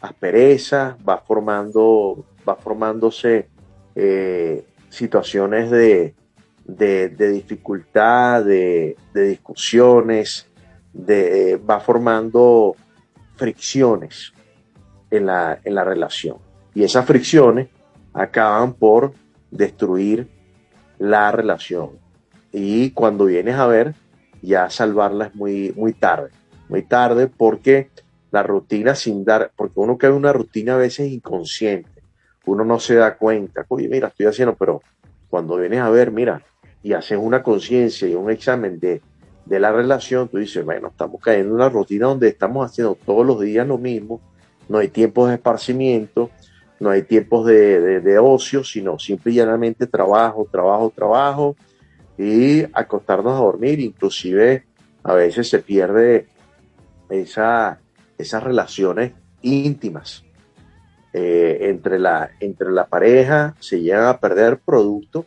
aspereza, 0.00 0.96
va 1.06 1.18
formando, 1.18 2.24
va 2.48 2.54
formándose 2.54 3.48
eh, 3.96 4.64
situaciones 4.90 5.70
de, 5.72 6.14
de, 6.66 7.08
dificultad, 7.08 8.44
de, 8.44 8.96
discusiones, 9.14 10.46
de, 10.92 11.56
va 11.56 11.80
formando 11.80 12.74
fricciones 13.36 14.32
en 15.10 15.26
la, 15.26 15.60
en 15.64 15.74
la 15.74 15.84
relación. 15.84 16.38
Y 16.74 16.84
esas 16.84 17.06
fricciones 17.06 17.68
acaban 18.12 18.74
por 18.74 19.12
destruir 19.50 20.28
la 20.98 21.30
relación. 21.32 21.90
Y 22.52 22.90
cuando 22.90 23.26
vienes 23.26 23.56
a 23.56 23.66
ver, 23.66 23.94
ya 24.42 24.70
salvarla 24.70 25.26
es 25.26 25.34
muy, 25.34 25.72
muy 25.76 25.92
tarde. 25.92 26.30
Muy 26.68 26.82
tarde 26.82 27.28
porque 27.28 27.90
la 28.30 28.42
rutina 28.42 28.94
sin 28.94 29.24
dar, 29.24 29.52
porque 29.56 29.78
uno 29.80 29.96
cae 29.98 30.10
en 30.10 30.16
una 30.16 30.32
rutina 30.32 30.74
a 30.74 30.78
veces 30.78 31.10
inconsciente. 31.10 32.02
Uno 32.44 32.64
no 32.64 32.78
se 32.80 32.94
da 32.94 33.16
cuenta. 33.16 33.64
Oye, 33.68 33.88
mira, 33.88 34.08
estoy 34.08 34.26
haciendo, 34.26 34.54
pero 34.54 34.82
cuando 35.28 35.56
vienes 35.56 35.80
a 35.80 35.90
ver, 35.90 36.10
mira, 36.10 36.42
y 36.86 36.92
haces 36.92 37.18
una 37.20 37.42
conciencia 37.42 38.06
y 38.06 38.14
un 38.14 38.30
examen 38.30 38.78
de, 38.78 39.02
de 39.44 39.58
la 39.58 39.72
relación, 39.72 40.28
tú 40.28 40.38
dices, 40.38 40.64
bueno, 40.64 40.86
estamos 40.86 41.20
cayendo 41.20 41.48
en 41.48 41.54
una 41.56 41.68
rutina 41.68 42.06
donde 42.06 42.28
estamos 42.28 42.64
haciendo 42.64 42.96
todos 43.04 43.26
los 43.26 43.40
días 43.40 43.66
lo 43.66 43.76
mismo, 43.76 44.20
no 44.68 44.78
hay 44.78 44.86
tiempos 44.86 45.28
de 45.28 45.34
esparcimiento, 45.34 46.30
no 46.78 46.90
hay 46.90 47.02
tiempos 47.02 47.44
de, 47.44 48.18
ocio, 48.22 48.62
sino 48.62 49.00
simple 49.00 49.32
y 49.32 49.34
llanamente 49.34 49.88
trabajo, 49.88 50.46
trabajo, 50.48 50.92
trabajo 50.94 51.56
y 52.16 52.62
acostarnos 52.72 53.32
a 53.32 53.42
dormir. 53.42 53.80
Inclusive 53.80 54.64
a 55.02 55.14
veces 55.14 55.48
se 55.48 55.58
pierde 55.58 56.28
esa, 57.10 57.80
esas 58.16 58.44
relaciones 58.44 59.10
íntimas 59.42 60.22
eh, 61.12 61.58
entre, 61.62 61.98
la, 61.98 62.30
entre 62.38 62.70
la 62.70 62.86
pareja, 62.86 63.56
se 63.58 63.80
llegan 63.80 64.06
a 64.06 64.20
perder 64.20 64.60
producto 64.64 65.26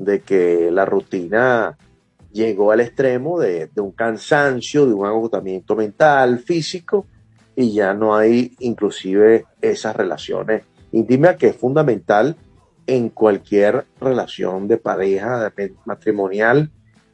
de 0.00 0.20
que 0.20 0.70
la 0.70 0.86
rutina 0.86 1.76
llegó 2.32 2.72
al 2.72 2.80
extremo 2.80 3.38
de, 3.38 3.68
un 3.76 3.92
cansancio, 3.92 4.86
de 4.86 4.94
un 4.94 5.06
agotamiento 5.06 5.76
mental, 5.76 6.38
físico, 6.38 7.06
y 7.54 7.74
ya 7.74 7.92
no 7.92 8.16
hay 8.16 8.54
inclusive 8.60 9.44
esas 9.60 9.94
relaciones 9.94 10.62
íntima 10.92 11.36
que 11.36 11.48
es 11.48 11.56
fundamental 11.56 12.36
en 12.86 13.10
cualquier 13.10 13.84
relación 14.00 14.66
de 14.66 14.78
pareja, 14.78 15.52
matrimonial, 15.84 16.70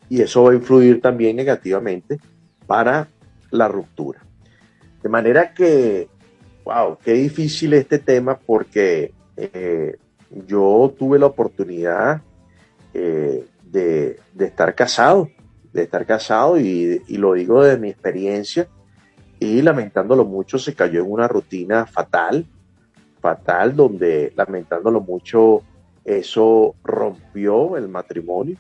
y 0.09 0.23
eso 0.23 0.45
va 0.45 0.53
a 0.53 0.55
influir 0.55 1.03
también 1.03 1.37
negativamente 1.37 2.19
para 2.67 3.09
la 3.51 3.67
ruptura. 3.69 4.21
De 5.03 5.09
manera 5.09 5.53
que, 5.53 6.09
wow, 6.65 6.97
qué 7.05 7.15
difícil 7.15 7.75
este 7.75 7.99
tema 7.99 8.39
porque 8.39 9.13
eh, 9.37 9.97
yo 10.47 10.95
tuve 10.97 11.19
la 11.19 11.27
oportunidad 11.27 12.23
eh, 12.99 13.47
de, 13.63 14.19
estar 14.39 14.75
casado, 14.75 15.29
de 15.73 15.83
estar 15.83 16.07
casado 16.07 16.59
y, 16.59 17.03
y 17.07 17.19
lo 17.19 17.35
digo 17.35 17.63
de 17.63 17.77
mi 17.77 17.91
experiencia 17.91 18.69
y 19.39 19.61
lamentándolo 19.61 20.25
mucho 20.25 20.59
se 20.59 20.75
cayó 20.75 21.01
en 21.01 21.13
una 21.13 21.29
rutina 21.29 21.85
fatal, 21.85 22.47
fatal, 23.21 23.77
donde 23.77 24.33
lamentándolo 24.35 25.01
mucho, 25.01 25.63
eso 26.05 26.75
rompió 26.83 27.77
el 27.77 27.89
matrimonio 27.89 28.57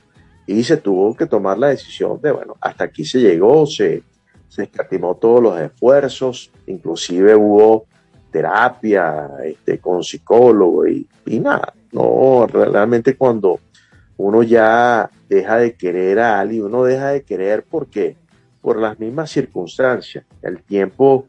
y 0.47 0.63
se 0.65 0.77
tuvo 0.77 1.17
que 1.17 1.27
tomar 1.27 1.59
la 1.59 1.69
decisión 1.69 2.21
de, 2.21 2.33
bueno, 2.33 2.57
hasta 2.61 2.85
aquí 2.85 3.05
se 3.05 3.21
llegó, 3.21 3.67
se, 3.67 4.03
se 4.49 4.65
escatimó 4.65 5.17
todos 5.17 5.43
los 5.43 5.61
esfuerzos, 5.61 6.51
inclusive 6.67 7.35
hubo 7.35 7.87
terapia 8.31 9.31
este, 9.45 9.79
con 9.79 10.03
psicólogo 10.03 10.87
y, 10.87 11.07
y 11.25 11.41
nada, 11.41 11.73
no, 11.93 12.47
realmente 12.47 13.17
cuando 13.17 13.61
uno 14.17 14.43
ya 14.43 15.11
deja 15.29 15.59
de 15.59 15.75
querer 15.75 16.21
a 16.21 16.41
alguien, 16.41 16.65
uno 16.65 16.85
deja 16.85 17.11
de 17.11 17.23
querer 17.23 17.65
porque 17.69 18.17
por 18.61 18.81
las 18.81 18.99
mismas 18.99 19.31
circunstancias, 19.31 20.25
el 20.43 20.63
tiempo 20.63 21.27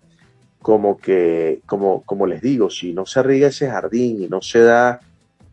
como 0.61 0.97
que, 0.97 1.61
como, 1.65 2.01
como 2.03 2.25
les 2.25 2.41
digo, 2.41 2.69
si 2.69 2.93
no 2.93 3.05
se 3.05 3.21
riega 3.23 3.49
ese 3.49 3.69
jardín 3.69 4.23
y 4.23 4.27
no 4.27 4.41
se 4.41 4.59
da, 4.59 4.99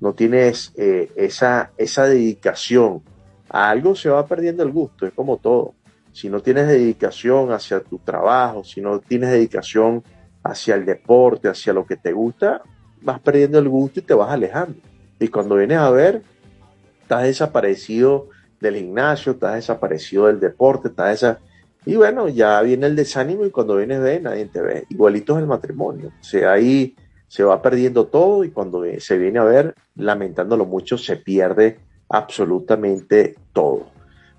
no 0.00 0.14
tienes 0.14 0.72
eh, 0.76 1.10
esa, 1.16 1.70
esa 1.76 2.06
dedicación 2.06 3.02
a 3.48 3.70
algo, 3.70 3.94
se 3.94 4.08
va 4.08 4.26
perdiendo 4.26 4.62
el 4.62 4.72
gusto, 4.72 5.06
es 5.06 5.12
como 5.12 5.36
todo. 5.36 5.74
Si 6.12 6.28
no 6.28 6.40
tienes 6.40 6.68
dedicación 6.68 7.52
hacia 7.52 7.80
tu 7.80 7.98
trabajo, 7.98 8.64
si 8.64 8.80
no 8.80 9.00
tienes 9.00 9.30
dedicación 9.30 10.02
hacia 10.42 10.74
el 10.74 10.84
deporte, 10.84 11.48
hacia 11.48 11.72
lo 11.72 11.84
que 11.86 11.96
te 11.96 12.12
gusta, 12.12 12.62
vas 13.02 13.20
perdiendo 13.20 13.58
el 13.58 13.68
gusto 13.68 14.00
y 14.00 14.02
te 14.02 14.14
vas 14.14 14.30
alejando. 14.30 14.78
Y 15.18 15.28
cuando 15.28 15.56
vienes 15.56 15.78
a 15.78 15.90
ver, 15.90 16.22
estás 17.04 17.22
desaparecido 17.22 18.28
del 18.60 18.76
gimnasio, 18.76 19.32
estás 19.32 19.54
desaparecido 19.54 20.26
del 20.26 20.40
deporte, 20.40 20.88
estás 20.88 21.10
desaparecido 21.10 21.54
y 21.86 21.96
bueno, 21.96 22.28
ya 22.28 22.60
viene 22.62 22.86
el 22.86 22.96
desánimo 22.96 23.44
y 23.44 23.50
cuando 23.50 23.76
vienes 23.76 24.00
ve, 24.00 24.20
nadie 24.20 24.46
te 24.46 24.62
ve. 24.62 24.86
Igualito 24.88 25.34
es 25.34 25.42
el 25.42 25.46
matrimonio. 25.46 26.08
O 26.08 26.48
ahí 26.48 26.96
se 27.28 27.44
va 27.44 27.60
perdiendo 27.60 28.06
todo 28.06 28.44
y 28.44 28.50
cuando 28.50 28.82
se 28.98 29.18
viene 29.18 29.38
a 29.38 29.44
ver, 29.44 29.74
lamentándolo 29.96 30.64
mucho, 30.64 30.96
se 30.96 31.16
pierde 31.16 31.78
absolutamente 32.08 33.34
todo. 33.52 33.90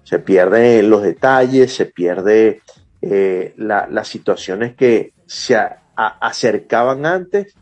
Se 0.03 0.19
pierden 0.19 0.89
los 0.89 1.03
detalles, 1.03 1.75
se 1.75 1.85
pierde 1.85 2.61
eh, 3.01 3.53
las 3.57 4.07
situaciones 4.07 4.75
que 4.75 5.13
se 5.27 5.57
acercaban 5.95 7.05
antes, 7.05 7.53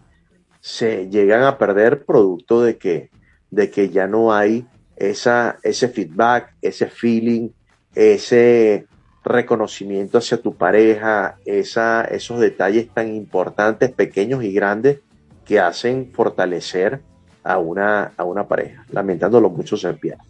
se 0.62 1.10
llegan 1.10 1.44
a 1.44 1.58
perder 1.58 2.06
producto 2.06 2.62
de 2.62 2.78
que, 2.78 3.10
de 3.52 3.70
que 3.70 3.90
ya 3.90 4.08
no 4.08 4.34
hay 4.34 4.66
esa, 4.96 5.58
ese 5.64 5.88
feedback, 5.90 6.54
ese 6.62 6.88
feeling, 6.88 7.50
ese, 7.96 8.88
reconocimiento 9.24 10.18
hacia 10.18 10.42
tu 10.42 10.56
pareja, 10.56 11.38
esa, 11.46 12.04
esos 12.06 12.40
detalles 12.40 12.90
tan 12.90 13.16
importantes, 13.16 13.92
pequeños 13.92 14.44
y 14.44 14.54
grandes, 14.54 15.00
que 15.46 15.60
hacen 15.60 16.12
fortalecer 16.14 17.02
a 17.44 17.58
una, 17.58 18.14
a 18.18 18.24
una 18.24 18.48
pareja. 18.48 18.86
Lamentándolo 18.92 19.50
mucho 19.50 19.78
se 19.78 19.94
pierde. 19.94 20.24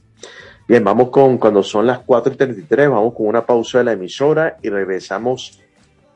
Bien, 0.67 0.83
vamos 0.83 1.09
con 1.09 1.37
cuando 1.37 1.61
son 1.61 1.85
las 1.85 1.99
4 1.99 2.33
y 2.33 2.37
33, 2.37 2.89
vamos 2.89 3.13
con 3.13 3.27
una 3.27 3.45
pausa 3.45 3.79
de 3.79 3.83
la 3.83 3.91
emisora 3.91 4.57
y 4.61 4.69
regresamos 4.69 5.59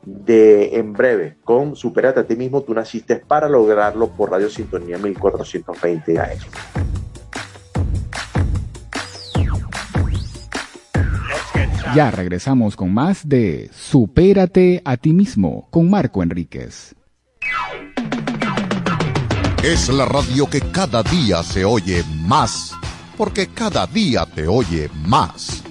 de 0.02 0.76
en 0.76 0.92
breve 0.94 1.36
con 1.44 1.76
Superate 1.76 2.20
a 2.20 2.24
ti 2.24 2.34
mismo, 2.34 2.62
tú 2.62 2.72
naciste 2.72 3.16
para 3.16 3.48
lograrlo 3.48 4.08
por 4.08 4.30
Radio 4.30 4.48
Sintonía 4.48 4.96
1420 4.96 6.18
AM. 6.18 6.97
Ya 11.94 12.10
regresamos 12.10 12.76
con 12.76 12.92
más 12.92 13.28
de 13.28 13.70
Supérate 13.72 14.82
a 14.84 14.96
ti 14.96 15.12
mismo 15.12 15.68
con 15.70 15.88
Marco 15.90 16.22
Enríquez. 16.22 16.94
Es 19.62 19.88
la 19.88 20.04
radio 20.04 20.48
que 20.48 20.60
cada 20.60 21.02
día 21.02 21.42
se 21.42 21.64
oye 21.64 22.04
más, 22.26 22.72
porque 23.16 23.48
cada 23.48 23.86
día 23.86 24.26
te 24.26 24.46
oye 24.46 24.90
más. 25.06 25.62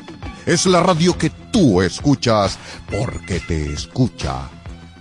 Es 0.45 0.65
la 0.65 0.82
radio 0.82 1.17
que 1.17 1.30
tú 1.51 1.82
escuchas 1.82 2.58
porque 2.89 3.39
te 3.39 3.73
escucha. 3.73 4.49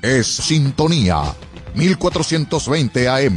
Es 0.02 0.26
Sintonía 0.26 1.22
1420 1.74 3.08
AM. 3.08 3.36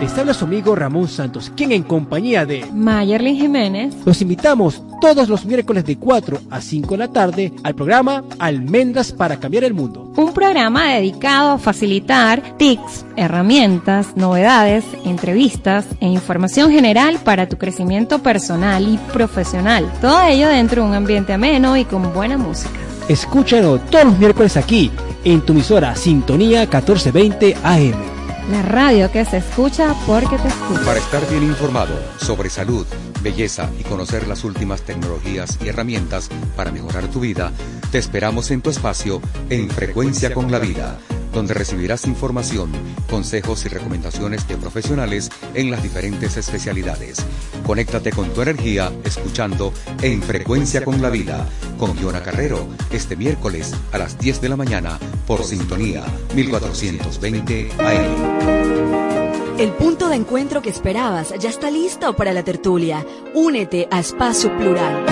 Les 0.00 0.16
habla 0.18 0.34
su 0.34 0.44
amigo 0.44 0.74
Ramón 0.74 1.08
Santos, 1.08 1.50
quien 1.56 1.72
en 1.72 1.82
compañía 1.82 2.44
de 2.44 2.66
Mayerlin 2.70 3.36
Jiménez 3.36 3.94
los 4.04 4.20
invitamos 4.20 4.82
todos 5.00 5.28
los 5.30 5.46
miércoles 5.46 5.86
de 5.86 5.96
4 5.96 6.38
a 6.50 6.60
5 6.60 6.90
de 6.90 6.98
la 6.98 7.08
tarde 7.08 7.52
al 7.62 7.74
programa 7.74 8.22
Almendras 8.38 9.12
para 9.12 9.40
Cambiar 9.40 9.64
el 9.64 9.72
Mundo. 9.72 10.12
Un 10.16 10.34
programa 10.34 10.92
dedicado 10.92 11.52
a 11.52 11.58
facilitar 11.58 12.42
tips, 12.58 13.06
herramientas, 13.16 14.16
novedades, 14.16 14.84
entrevistas 15.06 15.86
e 16.00 16.06
información 16.06 16.70
general 16.70 17.18
para 17.24 17.48
tu 17.48 17.56
crecimiento 17.56 18.22
personal 18.22 18.86
y 18.86 18.98
profesional. 19.14 19.90
Todo 20.02 20.22
ello 20.24 20.48
dentro 20.48 20.82
de 20.82 20.88
un 20.88 20.94
ambiente 20.94 21.32
ameno 21.32 21.74
y 21.74 21.86
con 21.86 22.12
buena 22.12 22.36
música. 22.36 22.78
Escúchalo 23.08 23.78
todos 23.78 24.04
los 24.04 24.18
miércoles 24.18 24.58
aquí 24.58 24.90
en 25.24 25.40
tu 25.40 25.54
emisora 25.54 25.96
Sintonía 25.96 26.60
1420 26.60 27.56
AM. 27.62 28.15
La 28.50 28.62
radio 28.62 29.10
que 29.10 29.24
se 29.24 29.38
escucha 29.38 29.92
porque 30.06 30.38
te 30.38 30.48
escucha. 30.48 30.84
Para 30.84 31.00
estar 31.00 31.28
bien 31.28 31.42
informado 31.42 31.94
sobre 32.18 32.48
salud, 32.48 32.86
belleza 33.20 33.68
y 33.78 33.82
conocer 33.82 34.28
las 34.28 34.44
últimas 34.44 34.82
tecnologías 34.82 35.58
y 35.64 35.68
herramientas 35.68 36.28
para 36.54 36.70
mejorar 36.70 37.08
tu 37.08 37.20
vida, 37.20 37.52
te 37.90 37.98
esperamos 37.98 38.52
en 38.52 38.62
tu 38.62 38.70
espacio 38.70 39.20
en 39.50 39.68
Frecuencia 39.68 40.32
con 40.32 40.52
la 40.52 40.60
Vida 40.60 40.96
donde 41.36 41.52
recibirás 41.52 42.06
información, 42.06 42.72
consejos 43.10 43.66
y 43.66 43.68
recomendaciones 43.68 44.48
de 44.48 44.56
profesionales 44.56 45.30
en 45.52 45.70
las 45.70 45.82
diferentes 45.82 46.38
especialidades. 46.38 47.18
Conéctate 47.66 48.10
con 48.10 48.30
tu 48.30 48.40
energía 48.40 48.90
escuchando 49.04 49.70
En 50.00 50.22
Frecuencia 50.22 50.82
con 50.82 51.02
la 51.02 51.10
Vida 51.10 51.46
con 51.78 51.94
Giona 51.98 52.22
Carrero 52.22 52.66
este 52.90 53.16
miércoles 53.16 53.74
a 53.92 53.98
las 53.98 54.18
10 54.18 54.40
de 54.40 54.48
la 54.48 54.56
mañana 54.56 54.98
por 55.26 55.44
Sintonía 55.44 56.04
1420 56.34 57.70
AM. 57.80 59.58
El 59.58 59.72
punto 59.72 60.08
de 60.08 60.16
encuentro 60.16 60.62
que 60.62 60.70
esperabas 60.70 61.34
ya 61.38 61.50
está 61.50 61.70
listo 61.70 62.16
para 62.16 62.32
la 62.32 62.44
tertulia. 62.44 63.04
Únete 63.34 63.88
a 63.90 64.00
Espacio 64.00 64.56
Plural 64.56 65.04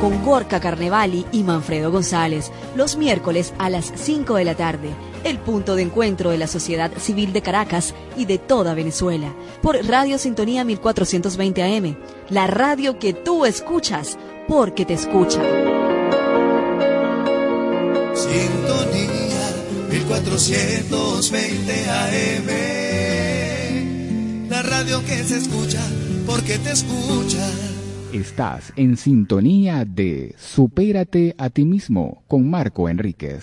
con 0.00 0.22
Gorka 0.22 0.60
Carnevali 0.60 1.24
y 1.32 1.42
Manfredo 1.42 1.90
González, 1.90 2.52
los 2.76 2.96
miércoles 2.96 3.54
a 3.58 3.70
las 3.70 3.92
5 3.96 4.36
de 4.36 4.44
la 4.44 4.54
tarde 4.54 4.90
el 5.26 5.38
punto 5.38 5.74
de 5.74 5.82
encuentro 5.82 6.30
de 6.30 6.38
la 6.38 6.46
sociedad 6.46 6.92
civil 6.98 7.32
de 7.32 7.42
Caracas 7.42 7.96
y 8.16 8.26
de 8.26 8.38
toda 8.38 8.74
Venezuela, 8.74 9.34
por 9.60 9.74
Radio 9.84 10.18
Sintonía 10.18 10.62
1420 10.64 11.64
AM, 11.64 11.96
la 12.30 12.46
radio 12.46 13.00
que 13.00 13.12
tú 13.12 13.44
escuchas 13.44 14.16
porque 14.46 14.84
te 14.84 14.94
escucha. 14.94 15.42
Sintonía 18.14 19.50
1420 19.90 21.90
AM, 21.90 22.46
la 24.48 24.62
radio 24.62 25.04
que 25.04 25.24
se 25.24 25.38
escucha 25.38 25.84
porque 26.24 26.56
te 26.58 26.70
escucha. 26.70 27.50
Estás 28.12 28.72
en 28.76 28.96
sintonía 28.96 29.84
de 29.84 30.36
Supérate 30.38 31.34
a 31.36 31.50
ti 31.50 31.64
mismo 31.64 32.22
con 32.28 32.48
Marco 32.48 32.88
Enríquez. 32.88 33.42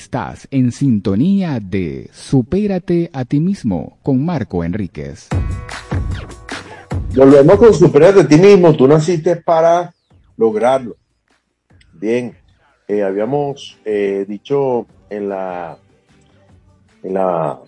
Estás 0.00 0.46
en 0.50 0.72
sintonía 0.72 1.58
de 1.58 2.10
Supérate 2.12 3.08
a 3.14 3.24
ti 3.24 3.40
mismo 3.40 3.96
con 4.02 4.22
Marco 4.22 4.62
Enríquez. 4.62 5.28
Volvemos 7.16 7.56
con 7.56 7.72
Superate 7.72 8.20
a 8.20 8.28
ti 8.28 8.36
mismo. 8.36 8.76
Tú 8.76 8.86
naciste 8.86 9.36
para 9.36 9.94
lograrlo. 10.36 10.96
Bien, 11.94 12.36
eh, 12.88 13.02
habíamos 13.02 13.78
eh, 13.86 14.26
dicho 14.28 14.86
en 15.08 15.30
la, 15.30 15.78
en 17.02 17.14
la 17.14 17.58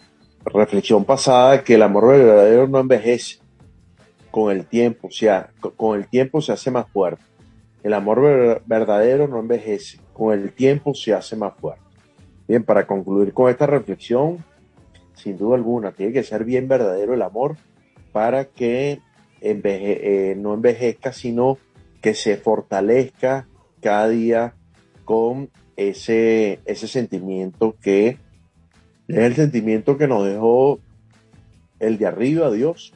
reflexión 0.45 1.07
pasada 1.07 1.65
que 1.65 1.77
el 1.77 1.83
amor 1.83 2.09
verdadero 2.09 2.69
no 2.69 2.79
envejece 2.81 3.39
con 4.31 4.53
el 4.55 4.67
tiempo, 4.67 5.09
o 5.09 5.11
sea, 5.11 5.49
co- 5.61 5.71
con 5.73 5.99
el 5.99 6.07
tiempo 6.09 6.43
se 6.43 6.53
hace 6.53 6.71
más 6.71 6.87
fuerte. 6.93 7.23
El 7.83 7.95
amor 7.95 8.21
ver- 8.21 8.63
verdadero 8.67 9.27
no 9.29 9.41
envejece, 9.41 9.99
con 10.13 10.39
el 10.39 10.53
tiempo 10.53 10.93
se 10.95 11.15
hace 11.15 11.35
más 11.35 11.55
fuerte. 11.59 11.88
Bien, 12.49 12.65
para 12.65 12.87
concluir 12.87 13.35
con 13.35 13.51
esta 13.51 13.67
reflexión, 13.67 14.43
sin 15.15 15.37
duda 15.37 15.57
alguna, 15.57 15.93
tiene 15.93 16.13
que 16.13 16.23
ser 16.23 16.45
bien 16.45 16.67
verdadero 16.67 17.13
el 17.13 17.23
amor 17.23 17.57
para 18.11 18.47
que 18.47 19.01
eh, 19.41 20.35
no 20.37 20.55
envejezca, 20.55 21.13
sino 21.13 21.59
que 22.01 22.15
se 22.15 22.37
fortalezca 22.37 23.47
cada 23.81 24.09
día 24.09 24.55
con 25.05 25.51
ese, 25.77 26.61
ese 26.65 26.89
sentimiento 26.89 27.77
que 27.81 28.19
es 29.09 29.19
el 29.19 29.35
sentimiento 29.35 29.97
que 29.97 30.07
nos 30.07 30.27
dejó 30.27 30.81
el 31.81 31.97
de 31.99 32.07
arriba, 32.07 32.51
Dios. 32.51 32.93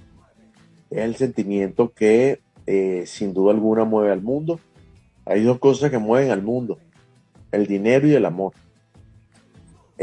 Es 0.90 0.98
el 0.98 1.16
sentimiento 1.16 1.92
que 1.92 2.40
eh, 2.66 3.04
sin 3.06 3.32
duda 3.32 3.52
alguna 3.52 3.84
mueve 3.84 4.12
al 4.12 4.20
mundo. 4.20 4.60
Hay 5.24 5.42
dos 5.42 5.58
cosas 5.58 5.90
que 5.90 5.98
mueven 5.98 6.30
al 6.30 6.42
mundo, 6.42 6.78
el 7.50 7.66
dinero 7.66 8.06
y 8.06 8.14
el 8.14 8.24
amor. 8.26 8.52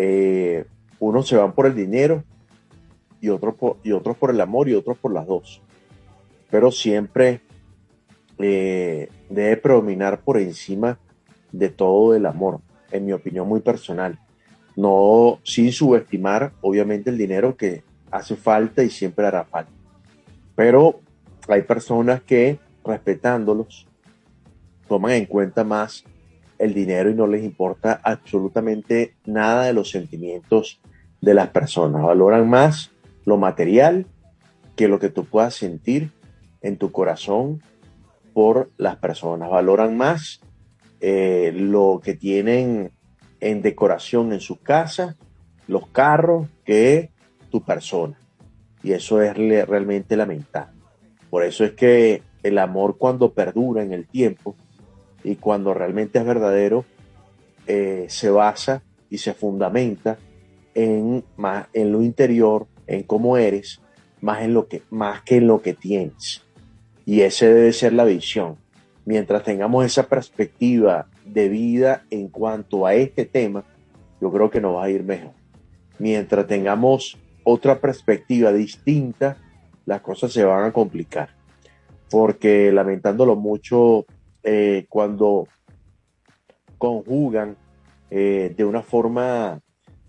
Eh, 0.01 0.65
unos 0.99 1.27
se 1.27 1.35
van 1.35 1.51
por 1.51 1.65
el 1.65 1.75
dinero 1.75 2.23
y 3.19 3.27
otros 3.27 3.55
por, 3.55 3.77
y 3.83 3.91
otros 3.91 4.15
por 4.15 4.29
el 4.31 4.39
amor 4.39 4.69
y 4.69 4.73
otros 4.73 4.97
por 4.97 5.13
las 5.13 5.27
dos. 5.27 5.61
Pero 6.49 6.71
siempre 6.71 7.41
eh, 8.37 9.09
debe 9.29 9.57
predominar 9.57 10.21
por 10.21 10.37
encima 10.37 10.97
de 11.51 11.67
todo 11.67 12.15
el 12.15 12.25
amor, 12.25 12.61
en 12.91 13.07
mi 13.07 13.11
opinión 13.11 13.45
muy 13.45 13.59
personal. 13.59 14.17
No 14.77 15.39
sin 15.43 15.73
subestimar, 15.73 16.53
obviamente, 16.61 17.09
el 17.09 17.17
dinero 17.17 17.57
que 17.57 17.83
hace 18.09 18.37
falta 18.37 18.83
y 18.83 18.89
siempre 18.89 19.27
hará 19.27 19.43
falta. 19.43 19.71
Pero 20.55 21.01
hay 21.49 21.63
personas 21.63 22.21
que, 22.21 22.57
respetándolos, 22.85 23.85
toman 24.87 25.11
en 25.11 25.25
cuenta 25.25 25.65
más 25.65 26.05
el 26.59 26.73
dinero 26.73 27.09
y 27.09 27.15
no 27.15 27.25
les 27.25 27.43
importa 27.43 27.99
absolutamente 28.03 29.15
nada 29.25 29.63
de 29.63 29.73
los 29.73 29.89
sentimientos 29.89 30.79
de 31.21 31.33
las 31.33 31.49
personas. 31.49 32.03
Valoran 32.03 32.49
más 32.49 32.91
lo 33.25 33.37
material 33.37 34.05
que 34.75 34.87
lo 34.87 34.99
que 34.99 35.09
tú 35.09 35.25
puedas 35.25 35.55
sentir 35.55 36.11
en 36.61 36.77
tu 36.77 36.91
corazón 36.91 37.61
por 38.33 38.69
las 38.77 38.97
personas. 38.97 39.49
Valoran 39.49 39.97
más 39.97 40.41
eh, 41.01 41.51
lo 41.55 42.01
que 42.03 42.13
tienen 42.13 42.91
en 43.39 43.61
decoración 43.61 44.33
en 44.33 44.41
su 44.41 44.59
casa, 44.59 45.15
los 45.67 45.87
carros, 45.87 46.47
que 46.65 47.11
tu 47.49 47.63
persona. 47.63 48.19
Y 48.83 48.91
eso 48.91 49.21
es 49.21 49.35
realmente 49.35 50.15
lamentable. 50.15 50.77
Por 51.29 51.43
eso 51.43 51.63
es 51.63 51.71
que 51.71 52.21
el 52.43 52.57
amor 52.57 52.97
cuando 52.97 53.33
perdura 53.33 53.83
en 53.83 53.93
el 53.93 54.07
tiempo 54.07 54.55
y 55.29 55.35
cuando 55.35 55.75
realmente 55.75 56.17
es 56.17 56.25
verdadero, 56.25 56.85
eh, 57.67 58.07
se 58.09 58.31
basa 58.31 58.81
y 59.11 59.19
se 59.19 59.35
fundamenta 59.35 60.17
en, 60.73 61.23
más, 61.37 61.67
en 61.73 61.91
lo 61.91 62.01
interior, 62.01 62.65
en 62.87 63.03
cómo 63.03 63.37
eres, 63.37 63.79
más, 64.21 64.41
en 64.41 64.55
lo 64.55 64.67
que, 64.67 64.81
más 64.89 65.21
que 65.21 65.35
en 65.35 65.45
lo 65.45 65.61
que 65.61 65.75
tienes. 65.75 66.41
Y 67.05 67.21
esa 67.21 67.45
debe 67.45 67.73
ser 67.73 67.93
la 67.93 68.05
visión. 68.05 68.55
Mientras 69.05 69.43
tengamos 69.43 69.85
esa 69.85 70.07
perspectiva 70.07 71.05
de 71.25 71.47
vida 71.47 72.05
en 72.09 72.29
cuanto 72.29 72.87
a 72.87 72.95
este 72.95 73.25
tema, 73.25 73.63
yo 74.19 74.31
creo 74.31 74.49
que 74.49 74.61
nos 74.61 74.77
va 74.77 74.85
a 74.85 74.89
ir 74.89 75.03
mejor. 75.03 75.33
Mientras 75.99 76.47
tengamos 76.47 77.19
otra 77.43 77.79
perspectiva 77.79 78.51
distinta, 78.51 79.37
las 79.85 80.01
cosas 80.01 80.33
se 80.33 80.43
van 80.43 80.65
a 80.65 80.73
complicar. 80.73 81.29
Porque 82.09 82.71
lamentándolo 82.71 83.35
mucho, 83.35 84.07
eh, 84.43 84.85
cuando 84.89 85.47
conjugan 86.77 87.57
eh, 88.09 88.53
de 88.55 88.65
una 88.65 88.81
forma 88.81 89.61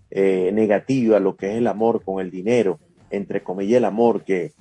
eh, 0.09 0.51
negativa 0.53 1.19
lo 1.19 1.35
que 1.35 1.51
es 1.51 1.57
el 1.57 1.67
amor 1.67 2.03
con 2.03 2.19
el 2.19 2.31
dinero, 2.31 2.79
entre 3.09 3.43
comillas 3.43 3.77
el 3.77 3.85
amor, 3.85 4.23
que 4.23 4.53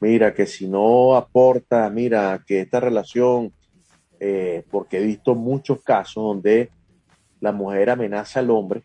mira, 0.00 0.34
que 0.34 0.46
si 0.46 0.68
no 0.68 1.16
aporta, 1.16 1.88
mira, 1.90 2.42
que 2.46 2.60
esta 2.60 2.80
relación, 2.80 3.52
eh, 4.18 4.64
porque 4.70 4.98
he 4.98 5.04
visto 5.04 5.34
muchos 5.34 5.82
casos 5.82 6.22
donde 6.22 6.70
la 7.40 7.52
mujer 7.52 7.90
amenaza 7.90 8.40
al 8.40 8.50
hombre, 8.50 8.82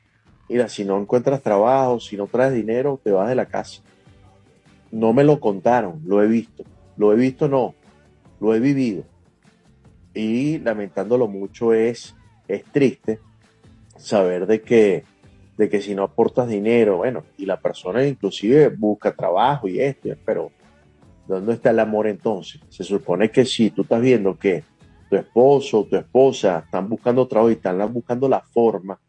mira, 0.49 0.67
si 0.67 0.83
no 0.83 0.99
encuentras 0.99 1.41
trabajo, 1.41 1.99
si 1.99 2.17
no 2.17 2.27
traes 2.27 2.53
dinero, 2.53 2.99
te 3.03 3.11
vas 3.11 3.29
de 3.29 3.35
la 3.35 3.45
casa. 3.45 3.81
No 4.91 5.13
me 5.13 5.23
lo 5.23 5.39
contaron, 5.39 6.01
lo 6.05 6.21
he 6.21 6.27
visto, 6.27 6.63
lo 6.97 7.13
he 7.13 7.15
visto 7.15 7.47
no, 7.47 7.73
lo 8.39 8.53
he 8.53 8.59
vivido. 8.59 9.03
Y 10.13 10.59
lamentándolo 10.59 11.27
mucho 11.27 11.73
es, 11.73 12.15
es 12.47 12.63
triste 12.65 13.19
saber 13.97 14.45
de 14.47 14.61
que, 14.61 15.03
de 15.57 15.69
que 15.69 15.81
si 15.81 15.95
no 15.95 16.03
aportas 16.03 16.47
dinero, 16.47 16.97
bueno, 16.97 17.23
y 17.37 17.45
la 17.45 17.59
persona 17.59 18.05
inclusive 18.05 18.69
busca 18.69 19.13
trabajo 19.13 19.67
y 19.67 19.79
esto, 19.79 20.09
pero 20.25 20.51
¿dónde 21.27 21.53
está 21.53 21.69
el 21.69 21.79
amor 21.79 22.07
entonces? 22.07 22.61
Se 22.69 22.83
supone 22.83 23.29
que 23.31 23.45
si 23.45 23.69
tú 23.69 23.83
estás 23.83 24.01
viendo 24.01 24.37
que 24.37 24.63
tu 25.09 25.15
esposo 25.15 25.79
o 25.79 25.85
tu 25.85 25.95
esposa 25.95 26.63
están 26.65 26.89
buscando 26.89 27.27
trabajo 27.27 27.49
y 27.51 27.55
están 27.55 27.93
buscando 27.93 28.27
la 28.27 28.41
forma 28.41 28.99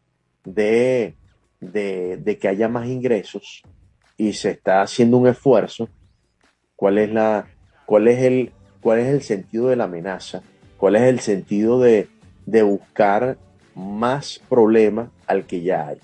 de, 0.43 1.15
de, 1.59 2.17
de 2.17 2.37
que 2.37 2.47
haya 2.47 2.67
más 2.67 2.87
ingresos 2.87 3.63
y 4.17 4.33
se 4.33 4.51
está 4.51 4.81
haciendo 4.81 5.17
un 5.17 5.27
esfuerzo, 5.27 5.89
¿cuál 6.75 6.97
es 6.97 7.11
la, 7.11 7.47
cuál 7.85 8.07
es 8.07 8.19
el, 8.19 8.51
cuál 8.81 8.99
es 8.99 9.07
el 9.07 9.21
sentido 9.21 9.67
de 9.67 9.75
la 9.75 9.85
amenaza? 9.85 10.43
¿Cuál 10.83 10.97
es 10.97 11.03
el 11.03 11.21
sentido 11.21 11.79
de, 11.79 12.09
de 12.45 12.61
buscar 12.61 13.37
más 13.73 14.41
problemas 14.49 15.07
al 15.27 15.45
que 15.45 15.61
ya 15.61 15.87
hay? 15.87 15.97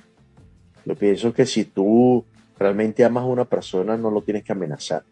Yo 0.85 0.95
pienso 0.95 1.33
que 1.33 1.45
si 1.45 1.65
tú 1.65 2.23
realmente 2.57 3.03
amas 3.03 3.23
a 3.23 3.27
una 3.27 3.43
persona, 3.43 3.97
no 3.97 4.09
lo 4.09 4.21
tienes 4.21 4.45
que 4.45 4.53
amenazar. 4.53 5.03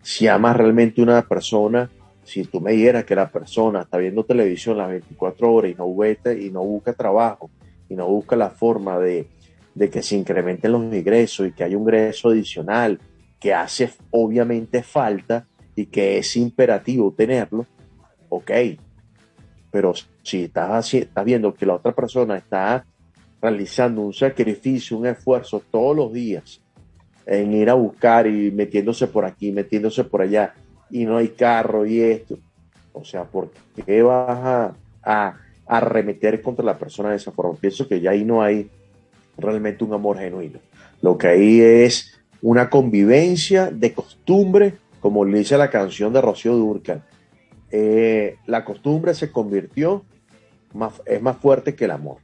Si 0.00 0.28
amas 0.28 0.56
realmente 0.56 1.00
a 1.00 1.04
una 1.04 1.22
persona, 1.22 1.90
si 2.22 2.44
tú 2.44 2.60
me 2.60 2.70
dijeras 2.70 3.04
que 3.04 3.16
la 3.16 3.28
persona 3.28 3.80
está 3.80 3.98
viendo 3.98 4.24
televisión 4.24 4.78
las 4.78 4.90
24 4.90 5.52
horas 5.52 5.72
y 5.72 5.74
no, 5.74 5.92
vete, 5.96 6.40
y 6.40 6.50
no 6.50 6.62
busca 6.62 6.92
trabajo 6.92 7.50
y 7.88 7.96
no 7.96 8.06
busca 8.06 8.36
la 8.36 8.50
forma 8.50 9.00
de, 9.00 9.26
de 9.74 9.90
que 9.90 10.04
se 10.04 10.14
incrementen 10.14 10.70
los 10.70 10.82
ingresos 10.94 11.48
y 11.48 11.50
que 11.50 11.64
haya 11.64 11.76
un 11.76 11.82
ingreso 11.82 12.28
adicional 12.28 13.00
que 13.40 13.52
hace 13.52 13.90
obviamente 14.12 14.84
falta 14.84 15.48
y 15.74 15.86
que 15.86 16.18
es 16.18 16.36
imperativo 16.36 17.12
tenerlo, 17.12 17.66
ok. 18.28 18.52
Pero 19.76 19.92
si 20.22 20.44
estás, 20.44 20.94
estás 20.94 21.22
viendo 21.22 21.52
que 21.52 21.66
la 21.66 21.74
otra 21.74 21.92
persona 21.92 22.38
está 22.38 22.82
realizando 23.42 24.00
un 24.00 24.14
sacrificio, 24.14 24.96
un 24.96 25.06
esfuerzo 25.06 25.62
todos 25.70 25.94
los 25.94 26.14
días 26.14 26.62
en 27.26 27.52
ir 27.52 27.68
a 27.68 27.74
buscar 27.74 28.26
y 28.26 28.50
metiéndose 28.52 29.06
por 29.06 29.26
aquí, 29.26 29.52
metiéndose 29.52 30.04
por 30.04 30.22
allá, 30.22 30.54
y 30.88 31.04
no 31.04 31.18
hay 31.18 31.28
carro 31.28 31.84
y 31.84 32.00
esto. 32.00 32.38
O 32.94 33.04
sea, 33.04 33.24
¿por 33.24 33.50
qué 33.84 34.00
vas 34.00 34.38
a, 34.38 34.74
a 35.02 35.36
arremeter 35.66 36.40
contra 36.40 36.64
la 36.64 36.78
persona 36.78 37.10
de 37.10 37.16
esa 37.16 37.32
forma? 37.32 37.58
Pienso 37.60 37.86
que 37.86 38.00
ya 38.00 38.12
ahí 38.12 38.24
no 38.24 38.40
hay, 38.40 38.70
realmente 39.36 39.84
un 39.84 39.92
amor 39.92 40.16
genuino. 40.16 40.58
Lo 41.02 41.18
que 41.18 41.26
hay 41.26 41.60
es 41.60 42.18
una 42.40 42.70
convivencia 42.70 43.70
de 43.70 43.92
costumbre, 43.92 44.72
como 45.00 45.22
le 45.26 45.40
dice 45.40 45.58
la 45.58 45.68
canción 45.68 46.14
de 46.14 46.22
Rocío 46.22 46.54
Durcal. 46.54 47.02
Eh, 47.78 48.38
la 48.46 48.64
costumbre 48.64 49.12
se 49.12 49.30
convirtió, 49.30 50.02
más, 50.72 50.94
es 51.04 51.20
más 51.20 51.36
fuerte 51.36 51.74
que 51.74 51.84
el 51.84 51.90
amor, 51.90 52.16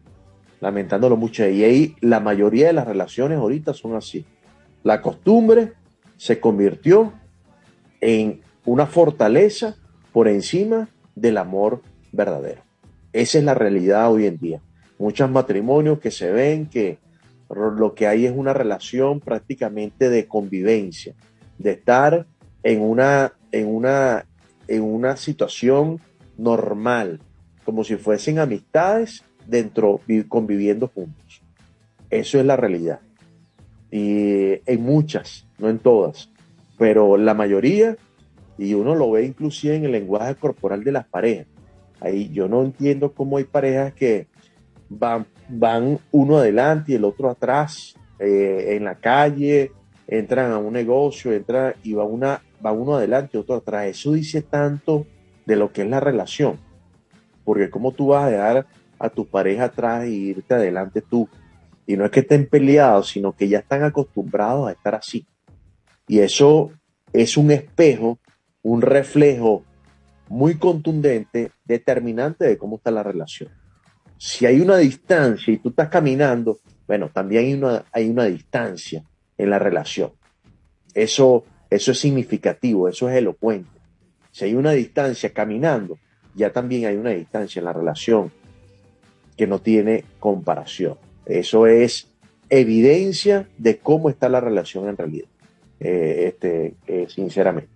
lamentándolo 0.63 1.19
mucho. 1.19 1.47
Y 1.47 1.63
ahí 1.63 1.95
la 2.01 2.21
mayoría 2.21 2.69
de 2.69 2.73
las 2.73 2.87
relaciones 2.87 3.37
ahorita 3.37 3.75
son 3.75 3.95
así. 3.95 4.25
La 4.83 5.03
costumbre 5.03 5.75
se 6.17 6.41
convirtió 6.41 7.13
en 8.01 8.41
una 8.65 8.87
fortaleza 8.87 9.77
por 10.11 10.27
encima 10.27 10.89
del 11.15 11.37
amor 11.37 11.83
verdadero. 12.13 12.63
Esa 13.13 13.37
es 13.37 13.45
la 13.45 13.53
realidad 13.53 14.11
hoy 14.11 14.25
en 14.25 14.39
día. 14.39 14.63
Muchos 14.99 15.31
matrimonios 15.31 15.99
que 15.99 16.11
se 16.11 16.33
ven 16.33 16.65
que 16.65 16.97
lo 17.51 17.95
que 17.95 18.07
hay 18.07 18.25
es 18.25 18.33
una 18.35 18.55
relación 18.55 19.21
prácticamente 19.21 20.09
de 20.09 20.27
convivencia, 20.27 21.13
de 21.59 21.73
estar 21.73 22.27
en 22.63 22.81
una, 22.81 23.35
en 23.51 23.69
una, 23.69 24.25
en 24.69 24.83
una 24.83 25.17
situación 25.17 26.01
normal, 26.37 27.21
como 27.65 27.85
si 27.85 27.97
fuesen 27.97 28.39
amistades 28.39 29.23
dentro, 29.47 30.01
vi- 30.07 30.25
conviviendo 30.25 30.89
juntos. 30.89 31.43
Eso 32.11 32.39
es 32.39 32.47
la 32.47 32.57
realidad. 32.57 33.01
Y 33.91 34.61
en 34.67 34.83
muchas, 34.83 35.47
no 35.59 35.69
en 35.69 35.79
todas, 35.79 36.31
pero 36.79 37.17
la 37.17 37.35
mayoría, 37.35 37.97
y 38.59 38.75
uno 38.75 38.95
lo 38.95 39.11
ve 39.11 39.25
inclusive 39.25 39.77
en 39.77 39.85
el 39.85 39.93
lenguaje 39.93 40.35
corporal 40.35 40.83
de 40.85 40.93
las 40.93 41.07
parejas. 41.07 41.47
Ahí 42.01 42.31
yo 42.33 42.49
no 42.49 42.63
entiendo 42.63 43.13
cómo 43.13 43.37
hay 43.37 43.45
parejas 43.45 43.93
que 43.95 44.27
van, 44.89 45.27
van 45.49 45.99
uno 46.11 46.39
adelante 46.39 46.93
y 46.93 46.95
el 46.97 47.05
otro 47.05 47.31
atrás, 47.31 47.95
eh, 48.19 48.77
en 48.77 48.85
la 48.85 48.95
calle, 48.97 49.73
entran 50.07 50.51
a 50.53 50.59
un 50.59 50.73
negocio, 50.73 51.33
entran 51.33 51.75
y 51.83 51.93
va, 51.93 52.05
una, 52.05 52.43
va 52.65 52.73
uno 52.73 52.97
adelante 52.97 53.39
otro 53.39 53.57
atrás. 53.57 53.87
Eso 53.87 54.13
dice 54.13 54.43
tanto 54.43 55.07
de 55.47 55.57
lo 55.57 55.73
que 55.73 55.83
es 55.83 55.89
la 55.89 56.01
relación. 56.01 56.59
Porque 57.45 57.71
cómo 57.71 57.93
tú 57.93 58.09
vas 58.09 58.25
a 58.25 58.31
dejar 58.31 58.67
a 58.99 59.09
tu 59.09 59.27
pareja 59.27 59.65
atrás 59.65 60.07
y 60.07 60.31
irte 60.31 60.55
adelante 60.55 61.03
tú. 61.03 61.29
Y 61.87 61.97
no 61.97 62.05
es 62.05 62.11
que 62.11 62.21
estén 62.21 62.47
peleados, 62.47 63.09
sino 63.09 63.33
que 63.33 63.49
ya 63.49 63.59
están 63.59 63.83
acostumbrados 63.83 64.69
a 64.69 64.73
estar 64.73 64.95
así. 64.95 65.27
Y 66.07 66.21
eso 66.21 66.71
es 67.13 67.37
un 67.37 67.51
espejo, 67.51 68.19
un 68.63 68.83
reflejo 68.83 69.65
muy 70.29 70.57
contundente, 70.57 71.51
determinante 71.65 72.47
de 72.47 72.57
cómo 72.57 72.77
está 72.77 72.91
la 72.91 73.03
relación. 73.03 73.51
Si 74.17 74.47
hay 74.47 74.61
una 74.61 74.77
distancia 74.77 75.53
y 75.53 75.59
tú 75.59 75.71
estás 75.71 75.89
caminando, 75.89 76.59
bueno, 76.87 77.11
también 77.13 77.45
hay 77.45 77.55
una, 77.55 77.85
hay 77.93 78.09
una 78.09 78.25
distancia 78.25 79.05
en 79.37 79.51
la 79.51 79.59
relación. 79.59 80.13
Eso, 80.95 81.45
eso 81.75 81.93
es 81.93 81.99
significativo, 81.99 82.89
eso 82.89 83.09
es 83.09 83.17
elocuente. 83.17 83.71
Si 84.31 84.45
hay 84.45 84.55
una 84.55 84.73
distancia 84.73 85.33
caminando, 85.33 85.99
ya 86.35 86.53
también 86.53 86.87
hay 86.87 86.97
una 86.97 87.11
distancia 87.11 87.61
en 87.61 87.67
la 87.67 87.73
relación 87.73 88.31
que 89.37 89.47
no 89.47 89.61
tiene 89.61 90.05
comparación. 90.19 90.97
Eso 91.27 91.67
es 91.67 92.09
evidencia 92.49 93.49
de 93.59 93.79
cómo 93.79 94.11
está 94.11 94.29
la 94.29 94.41
relación 94.41 94.89
en 94.89 94.97
realidad, 94.97 95.29
eh, 95.81 96.25
este, 96.29 96.75
eh, 96.87 97.07
sinceramente. 97.09 97.71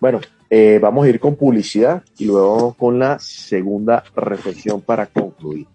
Bueno, 0.00 0.20
eh, 0.48 0.78
vamos 0.80 1.06
a 1.06 1.08
ir 1.08 1.20
con 1.20 1.36
publicidad 1.36 2.02
y 2.18 2.24
luego 2.24 2.56
vamos 2.56 2.76
con 2.76 2.98
la 2.98 3.18
segunda 3.18 4.02
reflexión 4.16 4.80
para 4.80 5.06
concluir. 5.06 5.66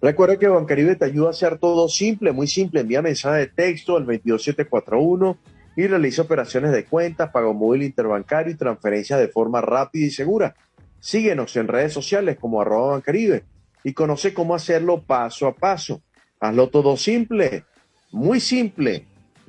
Recuerda 0.00 0.38
que 0.38 0.48
Bancaribe 0.48 0.96
te 0.96 1.04
ayuda 1.04 1.28
a 1.28 1.30
hacer 1.30 1.58
todo 1.58 1.88
simple, 1.88 2.32
muy 2.32 2.46
simple. 2.46 2.80
Envía 2.80 3.02
mensaje 3.02 3.40
de 3.40 3.46
texto 3.48 3.98
al 3.98 4.06
22741 4.06 5.36
y 5.76 5.86
realiza 5.86 6.22
operaciones 6.22 6.72
de 6.72 6.84
cuenta, 6.84 7.32
pago 7.32 7.54
móvil 7.54 7.82
interbancario 7.82 8.52
y 8.52 8.56
transferencias 8.56 9.20
de 9.20 9.28
forma 9.28 9.60
rápida 9.60 10.06
y 10.06 10.10
segura. 10.10 10.54
Síguenos 10.98 11.56
en 11.56 11.68
redes 11.68 11.92
sociales 11.92 12.36
como 12.38 12.60
arroba 12.60 12.92
Bancaribe 12.92 13.44
y 13.84 13.92
conoce 13.92 14.34
cómo 14.34 14.54
hacerlo 14.54 15.02
paso 15.02 15.46
a 15.46 15.54
paso. 15.54 16.02
Hazlo 16.40 16.68
todo 16.68 16.96
simple, 16.96 17.64
muy 18.12 18.40
simple. 18.40 19.06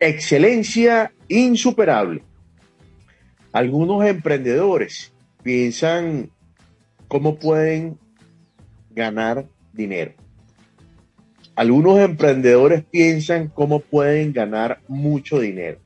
Excelencia 0.00 1.14
insuperable. 1.28 2.22
Algunos 3.52 4.04
emprendedores 4.04 5.14
piensan 5.44 6.30
cómo 7.14 7.36
pueden 7.36 7.96
ganar 8.90 9.46
dinero. 9.72 10.14
Algunos 11.54 12.00
emprendedores 12.00 12.82
piensan 12.90 13.46
cómo 13.46 13.78
pueden 13.78 14.32
ganar 14.32 14.80
mucho 14.88 15.38
dinero, 15.38 15.78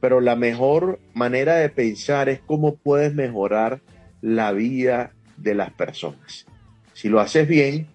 pero 0.00 0.20
la 0.20 0.34
mejor 0.34 0.98
manera 1.14 1.54
de 1.54 1.68
pensar 1.68 2.28
es 2.28 2.40
cómo 2.40 2.74
puedes 2.74 3.14
mejorar 3.14 3.80
la 4.20 4.50
vida 4.50 5.12
de 5.36 5.54
las 5.54 5.70
personas. 5.70 6.46
Si 6.94 7.08
lo 7.08 7.20
haces 7.20 7.46
bien, 7.46 7.86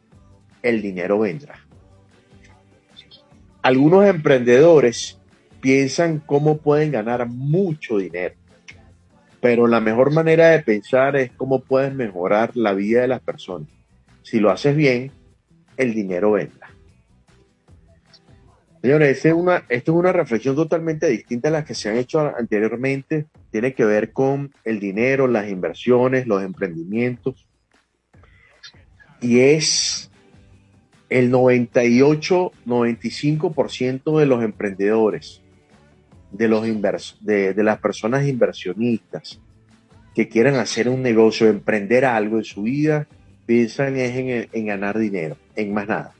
el 0.63 0.81
dinero 0.81 1.19
vendrá. 1.19 1.59
Algunos 3.63 4.05
emprendedores 4.05 5.19
piensan 5.59 6.19
cómo 6.19 6.59
pueden 6.59 6.93
ganar 6.93 7.27
mucho 7.27 7.97
dinero, 7.97 8.35
pero 9.41 9.67
la 9.67 9.81
mejor 9.81 10.13
manera 10.13 10.49
de 10.49 10.59
pensar 10.59 11.15
es 11.15 11.31
cómo 11.31 11.61
puedes 11.61 11.93
mejorar 11.93 12.55
la 12.55 12.73
vida 12.73 13.01
de 13.01 13.07
las 13.07 13.21
personas. 13.21 13.67
Si 14.21 14.39
lo 14.39 14.51
haces 14.51 14.75
bien, 14.75 15.11
el 15.77 15.93
dinero 15.93 16.33
vendrá. 16.33 16.69
Señores, 18.81 19.17
esta 19.17 19.29
es, 19.29 19.35
una, 19.35 19.57
esta 19.69 19.91
es 19.91 19.97
una 19.97 20.11
reflexión 20.11 20.55
totalmente 20.55 21.07
distinta 21.07 21.49
a 21.49 21.51
las 21.51 21.65
que 21.65 21.75
se 21.75 21.89
han 21.89 21.97
hecho 21.97 22.19
anteriormente. 22.35 23.27
Tiene 23.51 23.73
que 23.73 23.85
ver 23.85 24.11
con 24.11 24.51
el 24.63 24.79
dinero, 24.79 25.27
las 25.27 25.49
inversiones, 25.49 26.25
los 26.25 26.43
emprendimientos. 26.43 27.47
Y 29.21 29.39
es 29.39 30.11
el 31.09 31.29
98, 31.29 32.51
95% 32.65 34.19
de 34.19 34.25
los 34.25 34.43
emprendedores, 34.43 35.41
de, 36.31 36.47
los 36.47 36.63
de, 37.21 37.53
de 37.53 37.63
las 37.63 37.79
personas 37.79 38.27
inversionistas 38.27 39.39
que 40.15 40.27
quieran 40.27 40.55
hacer 40.55 40.89
un 40.89 41.01
negocio, 41.01 41.47
emprender 41.47 42.03
algo 42.05 42.37
en 42.37 42.43
su 42.43 42.63
vida, 42.63 43.07
piensan 43.45 43.95
en, 43.97 44.49
en 44.51 44.65
ganar 44.65 44.97
dinero, 44.97 45.37
en 45.55 45.73
más 45.73 45.87
nada. 45.87 46.13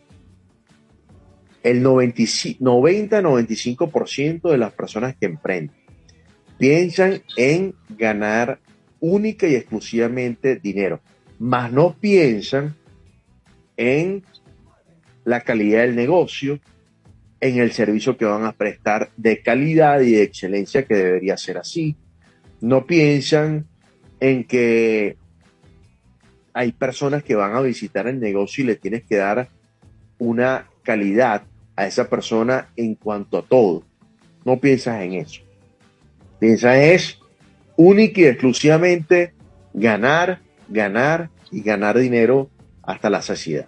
El 1.63 1.83
90-95% 1.83 4.49
de 4.49 4.57
las 4.57 4.71
personas 4.73 5.15
que 5.15 5.27
emprenden 5.27 5.75
piensan 6.57 7.21
en 7.37 7.75
ganar 7.97 8.59
única 8.99 9.47
y 9.47 9.55
exclusivamente 9.55 10.57
dinero, 10.57 10.99
más 11.39 11.71
no 11.71 11.95
piensan 11.99 12.75
en 13.77 14.23
la 15.23 15.41
calidad 15.41 15.81
del 15.81 15.95
negocio, 15.95 16.59
en 17.41 17.57
el 17.57 17.71
servicio 17.71 18.15
que 18.17 18.25
van 18.25 18.45
a 18.45 18.53
prestar 18.53 19.09
de 19.17 19.41
calidad 19.41 19.99
y 20.01 20.11
de 20.11 20.23
excelencia 20.23 20.85
que 20.85 20.95
debería 20.95 21.35
ser 21.37 21.57
así. 21.57 21.95
No 22.61 22.85
piensan 22.85 23.65
en 24.19 24.43
que 24.43 25.17
hay 26.53 26.71
personas 26.71 27.23
que 27.23 27.35
van 27.35 27.55
a 27.55 27.61
visitar 27.61 28.07
el 28.07 28.19
negocio 28.19 28.63
y 28.63 28.67
le 28.67 28.75
tienes 28.75 29.03
que 29.03 29.15
dar 29.15 29.49
una 30.19 30.67
calidad 30.83 31.43
a 31.75 31.87
esa 31.87 32.07
persona 32.07 32.69
en 32.75 32.93
cuanto 32.93 33.39
a 33.39 33.41
todo. 33.41 33.83
No 34.45 34.59
piensas 34.59 35.01
en 35.01 35.13
eso. 35.13 35.41
Piensas 36.39 36.77
es 36.77 37.19
única 37.75 38.21
y 38.21 38.25
exclusivamente 38.25 39.33
ganar, 39.73 40.41
ganar 40.69 41.29
y 41.51 41.61
ganar 41.61 41.97
dinero 41.97 42.51
hasta 42.83 43.09
la 43.09 43.23
saciedad. 43.23 43.67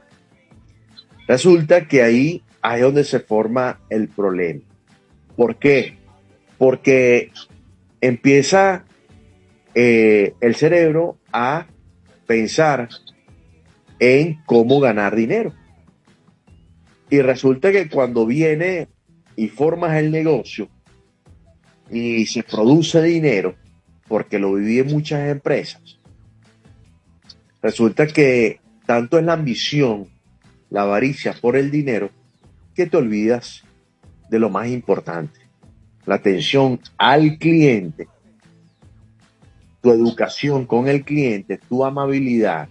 Resulta 1.27 1.87
que 1.87 2.03
ahí 2.03 2.43
es 2.63 2.81
donde 2.81 3.03
se 3.03 3.19
forma 3.19 3.81
el 3.89 4.07
problema. 4.07 4.61
¿Por 5.35 5.57
qué? 5.57 5.97
Porque 6.57 7.31
empieza 7.99 8.85
eh, 9.75 10.33
el 10.39 10.55
cerebro 10.55 11.17
a 11.31 11.67
pensar 12.25 12.89
en 13.99 14.41
cómo 14.45 14.79
ganar 14.79 15.15
dinero. 15.15 15.53
Y 17.09 17.21
resulta 17.21 17.71
que 17.71 17.89
cuando 17.89 18.25
viene 18.25 18.87
y 19.35 19.47
formas 19.49 19.97
el 19.97 20.11
negocio 20.11 20.69
y 21.91 22.25
se 22.25 22.43
produce 22.43 23.01
dinero, 23.01 23.55
porque 24.07 24.39
lo 24.39 24.53
viví 24.53 24.79
en 24.79 24.87
muchas 24.87 25.29
empresas, 25.29 25.99
resulta 27.61 28.07
que 28.07 28.59
tanto 28.85 29.19
es 29.19 29.25
la 29.25 29.33
ambición, 29.33 30.07
la 30.69 30.83
avaricia 30.83 31.33
por 31.39 31.55
el 31.55 31.71
dinero, 31.71 32.09
que 32.73 32.85
te 32.85 32.97
olvidas 32.97 33.63
de 34.29 34.39
lo 34.39 34.49
más 34.49 34.67
importante, 34.67 35.39
la 36.05 36.15
atención 36.15 36.79
al 36.97 37.37
cliente, 37.37 38.07
tu 39.81 39.91
educación 39.91 40.65
con 40.65 40.87
el 40.87 41.03
cliente, 41.03 41.57
tu 41.57 41.85
amabilidad, 41.85 42.67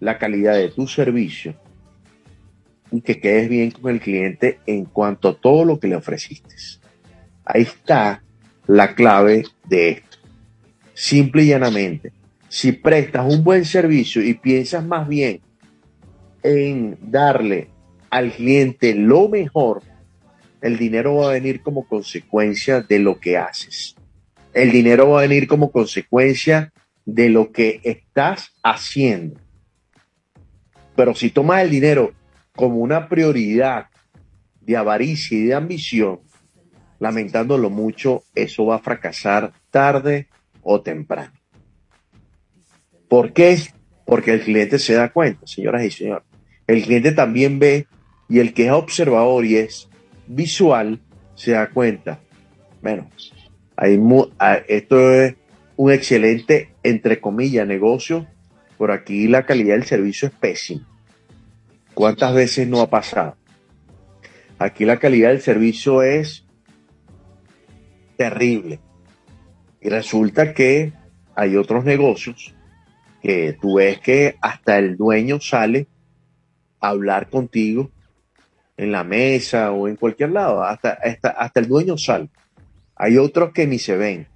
la 0.00 0.18
calidad 0.18 0.54
de 0.54 0.68
tu 0.68 0.86
servicio 0.86 1.54
y 2.90 3.00
que 3.00 3.20
quedes 3.20 3.48
bien 3.48 3.70
con 3.70 3.92
el 3.92 4.00
cliente 4.00 4.60
en 4.66 4.84
cuanto 4.84 5.28
a 5.28 5.34
todo 5.34 5.64
lo 5.64 5.78
que 5.78 5.88
le 5.88 5.96
ofreciste. 5.96 6.54
Ahí 7.44 7.62
está 7.62 8.22
la 8.66 8.94
clave 8.94 9.44
de 9.66 9.90
esto. 9.90 10.18
Simple 10.94 11.44
y 11.44 11.48
llanamente, 11.48 12.12
si 12.48 12.72
prestas 12.72 13.32
un 13.32 13.42
buen 13.44 13.64
servicio 13.64 14.22
y 14.22 14.34
piensas 14.34 14.84
más 14.84 15.08
bien 15.08 15.40
en 16.42 16.98
darle 17.00 17.68
al 18.10 18.32
cliente 18.32 18.94
lo 18.94 19.28
mejor, 19.28 19.82
el 20.60 20.78
dinero 20.78 21.16
va 21.16 21.30
a 21.30 21.32
venir 21.32 21.62
como 21.62 21.86
consecuencia 21.86 22.80
de 22.80 22.98
lo 22.98 23.20
que 23.20 23.36
haces. 23.36 23.94
El 24.52 24.72
dinero 24.72 25.10
va 25.10 25.20
a 25.20 25.22
venir 25.22 25.46
como 25.46 25.70
consecuencia 25.70 26.72
de 27.04 27.28
lo 27.28 27.52
que 27.52 27.80
estás 27.84 28.50
haciendo. 28.62 29.40
Pero 30.96 31.14
si 31.14 31.30
tomas 31.30 31.62
el 31.62 31.70
dinero 31.70 32.12
como 32.56 32.78
una 32.78 33.08
prioridad 33.08 33.86
de 34.60 34.76
avaricia 34.76 35.38
y 35.38 35.44
de 35.44 35.54
ambición, 35.54 36.20
lamentándolo 36.98 37.70
mucho, 37.70 38.24
eso 38.34 38.66
va 38.66 38.76
a 38.76 38.80
fracasar 38.80 39.52
tarde 39.70 40.28
o 40.62 40.80
temprano. 40.80 41.32
¿Por 43.08 43.32
qué? 43.32 43.58
Porque 44.04 44.32
el 44.32 44.40
cliente 44.42 44.78
se 44.78 44.94
da 44.94 45.12
cuenta, 45.12 45.46
señoras 45.46 45.84
y 45.84 45.90
señores. 45.90 46.24
El 46.66 46.82
cliente 46.82 47.12
también 47.12 47.58
ve 47.58 47.86
y 48.28 48.40
el 48.40 48.52
que 48.52 48.66
es 48.66 48.72
observador 48.72 49.44
y 49.44 49.56
es 49.56 49.88
visual 50.26 51.00
se 51.34 51.52
da 51.52 51.70
cuenta. 51.70 52.20
Bueno, 52.82 53.08
hay 53.76 53.98
ah, 54.38 54.58
esto 54.68 55.12
es 55.12 55.36
un 55.76 55.92
excelente, 55.92 56.74
entre 56.82 57.20
comillas, 57.20 57.66
negocio. 57.66 58.26
Por 58.76 58.90
aquí 58.90 59.28
la 59.28 59.46
calidad 59.46 59.74
del 59.74 59.84
servicio 59.84 60.28
es 60.28 60.34
pésima. 60.34 60.86
¿Cuántas 61.94 62.34
veces 62.34 62.68
no 62.68 62.80
ha 62.80 62.90
pasado? 62.90 63.36
Aquí 64.58 64.84
la 64.84 64.98
calidad 64.98 65.30
del 65.30 65.40
servicio 65.40 66.02
es 66.02 66.44
terrible. 68.16 68.80
Y 69.80 69.88
resulta 69.88 70.52
que 70.52 70.92
hay 71.34 71.56
otros 71.56 71.84
negocios 71.84 72.54
que 73.22 73.56
tú 73.60 73.76
ves 73.76 74.00
que 74.00 74.36
hasta 74.40 74.78
el 74.78 74.96
dueño 74.96 75.40
sale 75.40 75.86
a 76.80 76.88
hablar 76.88 77.30
contigo 77.30 77.90
en 78.78 78.92
la 78.92 79.04
mesa 79.04 79.72
o 79.72 79.88
en 79.88 79.96
cualquier 79.96 80.30
lado, 80.30 80.62
hasta, 80.62 80.90
hasta, 80.90 81.30
hasta 81.30 81.60
el 81.60 81.68
dueño 81.68 81.98
sale. 81.98 82.28
Hay 82.94 83.18
otros 83.18 83.52
que 83.52 83.66
ni 83.66 83.78
se 83.78 83.96
ven. 83.96 84.28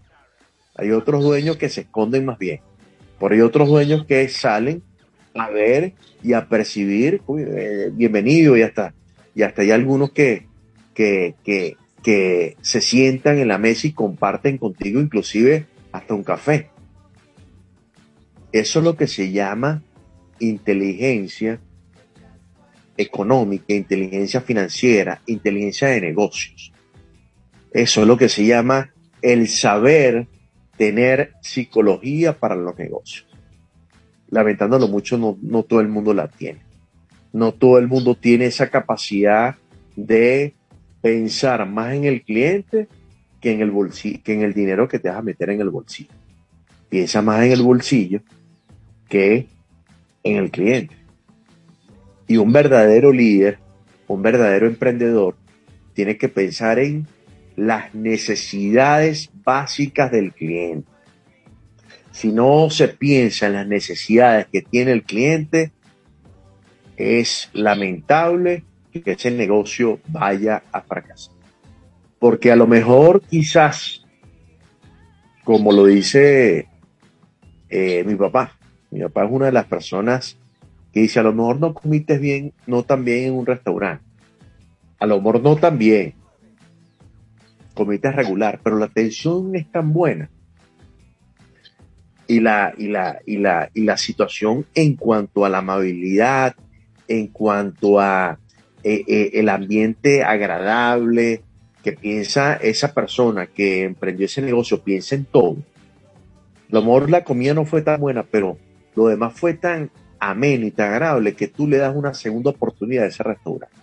Hay 0.74 0.90
otros 0.90 1.22
dueños 1.22 1.56
que 1.56 1.68
se 1.68 1.82
esconden 1.82 2.24
más 2.24 2.38
bien. 2.38 2.60
Por 3.18 3.32
hay 3.32 3.40
otros 3.40 3.68
dueños 3.68 4.04
que 4.04 4.28
salen 4.28 4.82
a 5.34 5.48
ver 5.48 5.94
y 6.22 6.32
a 6.32 6.48
percibir, 6.48 7.22
eh, 7.38 7.90
bienvenido, 7.92 8.56
y 8.56 8.62
hasta, 8.62 8.94
y 9.34 9.42
hasta 9.42 9.62
hay 9.62 9.70
algunos 9.70 10.10
que, 10.10 10.46
que, 10.92 11.36
que, 11.44 11.76
que 12.02 12.56
se 12.62 12.80
sientan 12.80 13.38
en 13.38 13.48
la 13.48 13.58
mesa 13.58 13.86
y 13.86 13.92
comparten 13.92 14.58
contigo 14.58 15.00
inclusive 15.00 15.66
hasta 15.92 16.14
un 16.14 16.24
café. 16.24 16.68
Eso 18.50 18.80
es 18.80 18.84
lo 18.84 18.96
que 18.96 19.06
se 19.06 19.30
llama 19.30 19.82
inteligencia 20.40 21.60
económica, 22.96 23.72
inteligencia 23.74 24.40
financiera, 24.40 25.20
inteligencia 25.26 25.88
de 25.88 26.00
negocios. 26.00 26.72
Eso 27.72 28.02
es 28.02 28.06
lo 28.06 28.16
que 28.16 28.28
se 28.28 28.44
llama 28.44 28.92
el 29.22 29.48
saber 29.48 30.26
tener 30.76 31.32
psicología 31.40 32.38
para 32.38 32.54
los 32.54 32.76
negocios. 32.78 33.26
Lamentándolo 34.30 34.88
mucho, 34.88 35.18
no, 35.18 35.38
no 35.42 35.62
todo 35.62 35.80
el 35.80 35.88
mundo 35.88 36.12
la 36.14 36.28
tiene. 36.28 36.60
No 37.32 37.52
todo 37.52 37.78
el 37.78 37.88
mundo 37.88 38.14
tiene 38.14 38.46
esa 38.46 38.68
capacidad 38.68 39.56
de 39.96 40.54
pensar 41.00 41.66
más 41.68 41.94
en 41.94 42.04
el 42.04 42.22
cliente 42.22 42.88
que 43.40 43.52
en 43.52 43.60
el 43.60 43.70
bolsillo, 43.70 44.20
que 44.22 44.34
en 44.34 44.42
el 44.42 44.54
dinero 44.54 44.88
que 44.88 44.98
te 44.98 45.08
vas 45.08 45.18
a 45.18 45.22
meter 45.22 45.50
en 45.50 45.60
el 45.60 45.70
bolsillo. 45.70 46.10
Piensa 46.88 47.22
más 47.22 47.44
en 47.44 47.52
el 47.52 47.62
bolsillo 47.62 48.20
que 49.08 49.46
en 50.22 50.36
el 50.36 50.50
cliente. 50.50 51.01
Y 52.26 52.36
un 52.36 52.52
verdadero 52.52 53.12
líder, 53.12 53.58
un 54.06 54.22
verdadero 54.22 54.66
emprendedor, 54.66 55.36
tiene 55.94 56.16
que 56.16 56.28
pensar 56.28 56.78
en 56.78 57.06
las 57.56 57.94
necesidades 57.94 59.30
básicas 59.44 60.10
del 60.10 60.32
cliente. 60.32 60.88
Si 62.10 62.32
no 62.32 62.68
se 62.70 62.88
piensa 62.88 63.46
en 63.46 63.54
las 63.54 63.66
necesidades 63.66 64.46
que 64.52 64.62
tiene 64.62 64.92
el 64.92 65.02
cliente, 65.02 65.72
es 66.96 67.50
lamentable 67.52 68.64
que 68.92 69.12
ese 69.12 69.30
negocio 69.30 70.00
vaya 70.08 70.62
a 70.72 70.82
fracasar. 70.82 71.34
Porque 72.18 72.52
a 72.52 72.56
lo 72.56 72.66
mejor 72.66 73.22
quizás, 73.22 74.04
como 75.44 75.72
lo 75.72 75.86
dice 75.86 76.68
eh, 77.68 78.04
mi 78.04 78.14
papá, 78.14 78.58
mi 78.90 79.00
papá 79.00 79.24
es 79.24 79.30
una 79.32 79.46
de 79.46 79.52
las 79.52 79.64
personas 79.64 80.38
que 80.92 81.00
dice, 81.00 81.20
a 81.20 81.22
lo 81.22 81.32
mejor 81.32 81.58
no 81.58 81.74
comiste 81.74 82.18
bien, 82.18 82.52
no 82.66 82.82
tan 82.82 83.04
bien 83.04 83.24
en 83.24 83.34
un 83.34 83.46
restaurante. 83.46 84.04
A 84.98 85.06
lo 85.06 85.16
mejor 85.16 85.42
no 85.42 85.56
tan 85.56 85.78
bien. 85.78 86.14
Comiste 87.74 88.12
regular, 88.12 88.60
pero 88.62 88.78
la 88.78 88.86
atención 88.86 89.56
es 89.56 89.70
tan 89.70 89.92
buena. 89.92 90.30
Y 92.28 92.40
la, 92.40 92.74
y 92.76 92.88
la, 92.88 93.20
y 93.26 93.38
la, 93.38 93.70
y 93.72 93.82
la 93.82 93.96
situación 93.96 94.66
en 94.74 94.96
cuanto 94.96 95.44
a 95.44 95.48
la 95.48 95.58
amabilidad, 95.58 96.54
en 97.08 97.28
cuanto 97.28 97.98
a 97.98 98.38
eh, 98.84 99.04
eh, 99.06 99.30
el 99.34 99.48
ambiente 99.48 100.22
agradable, 100.22 101.42
que 101.82 101.92
piensa 101.92 102.54
esa 102.54 102.94
persona 102.94 103.46
que 103.46 103.82
emprendió 103.82 104.26
ese 104.26 104.40
negocio, 104.40 104.82
piensa 104.82 105.14
en 105.14 105.24
todo. 105.24 105.56
A 106.70 106.74
lo 106.74 106.80
mejor 106.82 107.10
la 107.10 107.24
comida 107.24 107.54
no 107.54 107.64
fue 107.64 107.82
tan 107.82 108.00
buena, 108.00 108.22
pero 108.22 108.56
lo 108.94 109.08
demás 109.08 109.34
fue 109.34 109.54
tan 109.54 109.90
ameno 110.22 110.66
y 110.66 110.70
tan 110.70 110.92
agradable 110.92 111.34
que 111.34 111.48
tú 111.48 111.66
le 111.66 111.78
das 111.78 111.94
una 111.94 112.14
segunda 112.14 112.50
oportunidad 112.50 113.04
a 113.04 113.08
ese 113.08 113.24
restaurante. 113.24 113.76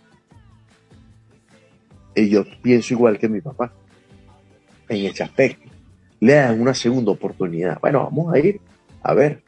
Y 2.15 2.29
yo 2.29 2.45
pienso 2.61 2.93
igual 2.93 3.19
que 3.19 3.27
mi 3.27 3.41
papá 3.41 3.73
en 4.87 5.05
ese 5.05 5.23
aspecto. 5.23 5.69
Le 6.21 6.33
dan 6.33 6.61
una 6.61 6.73
segunda 6.73 7.11
oportunidad. 7.11 7.79
Bueno, 7.81 8.05
vamos 8.05 8.33
a 8.33 8.39
ir 8.39 8.61
a 9.03 9.13
ver 9.13 9.43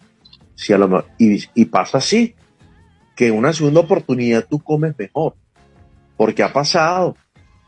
si 0.56 0.74
a 0.74 0.78
lo 0.78 0.90
mejor. 0.90 1.06
Y, 1.18 1.66
pasa 1.66 2.00
así, 2.00 2.36
que 3.16 3.32
una 3.32 3.54
segunda 3.54 3.80
oportunidad 3.80 4.46
tú 4.50 4.60
comes 4.60 4.94
mejor. 4.98 5.36
Porque 6.18 6.44
ha 6.44 6.52
pasado. 6.52 7.16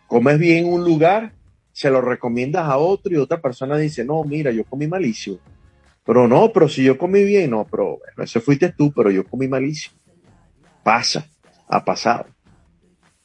Comes 0.08 0.38
bien 0.38 0.66
en 0.66 0.74
un 0.74 0.84
lugar, 0.84 1.34
se 1.72 1.90
lo 1.90 2.02
recomiendas 2.02 2.68
a 2.68 2.78
otro 2.78 3.14
y 3.14 3.18
otra 3.18 3.42
persona 3.42 3.78
dice, 3.78 4.04
no, 4.04 4.24
mira, 4.26 4.52
yo 4.52 4.66
comí 4.66 4.86
malísimo. 4.86 5.40
Pero 6.06 6.28
no, 6.28 6.52
pero 6.52 6.68
si 6.68 6.84
yo 6.84 6.98
comí 6.98 7.24
bien, 7.24 7.52
no, 7.52 7.66
pero 7.70 7.98
bueno, 7.98 8.24
ese 8.24 8.40
fuiste 8.40 8.72
tú, 8.72 8.92
pero 8.94 9.10
yo 9.10 9.26
comí 9.26 9.48
malísimo. 9.48 9.96
Pasa, 10.84 11.26
ha 11.68 11.84
pasado. 11.84 12.26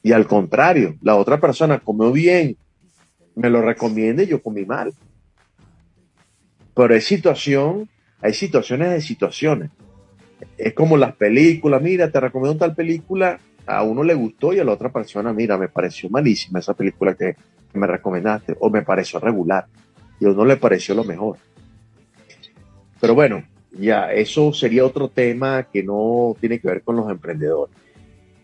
Y 0.01 0.13
al 0.13 0.27
contrario, 0.27 0.95
la 1.01 1.15
otra 1.15 1.39
persona 1.41 1.79
comió 1.79 2.11
bien, 2.11 2.57
me 3.35 3.49
lo 3.49 3.61
recomienda 3.61 4.23
yo 4.23 4.41
comí 4.41 4.65
mal. 4.65 4.93
Pero 6.73 6.93
hay 6.93 7.01
situación, 7.01 7.89
hay 8.21 8.33
situaciones 8.33 8.91
de 8.91 9.01
situaciones. 9.01 9.71
Es 10.57 10.73
como 10.73 10.95
las 10.95 11.15
películas, 11.15 11.81
mira, 11.81 12.09
te 12.11 12.19
recomiendo 12.19 12.57
tal 12.57 12.75
película, 12.75 13.39
a 13.65 13.83
uno 13.83 14.03
le 14.03 14.13
gustó 14.13 14.53
y 14.53 14.59
a 14.59 14.63
la 14.63 14.71
otra 14.71 14.91
persona, 14.91 15.33
mira, 15.33 15.57
me 15.57 15.67
pareció 15.67 16.09
malísima 16.09 16.59
esa 16.59 16.73
película 16.73 17.13
que 17.13 17.35
me 17.73 17.85
recomendaste, 17.85 18.55
o 18.59 18.69
me 18.69 18.81
pareció 18.81 19.19
regular, 19.19 19.67
y 20.19 20.25
a 20.25 20.29
uno 20.29 20.45
le 20.45 20.57
pareció 20.57 20.95
lo 20.95 21.03
mejor. 21.03 21.37
Pero 22.99 23.15
bueno, 23.15 23.43
ya, 23.71 24.11
eso 24.11 24.51
sería 24.53 24.85
otro 24.85 25.09
tema 25.09 25.67
que 25.71 25.83
no 25.83 26.35
tiene 26.39 26.59
que 26.59 26.67
ver 26.67 26.81
con 26.81 26.95
los 26.95 27.09
emprendedores. 27.09 27.75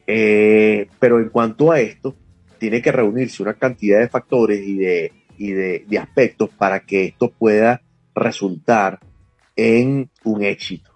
Eh, 0.07 0.87
pero 0.99 1.19
en 1.19 1.29
cuanto 1.29 1.71
a 1.71 1.79
esto, 1.79 2.15
tiene 2.57 2.81
que 2.81 2.91
reunirse 2.91 3.43
una 3.43 3.53
cantidad 3.55 3.99
de 3.99 4.09
factores 4.09 4.59
y 4.65 4.77
de, 4.77 5.11
y 5.37 5.51
de, 5.51 5.99
aspectos 5.99 6.49
para 6.49 6.81
que 6.81 7.05
esto 7.05 7.29
pueda 7.29 7.81
resultar 8.13 8.99
en 9.55 10.09
un 10.23 10.43
éxito, 10.43 10.91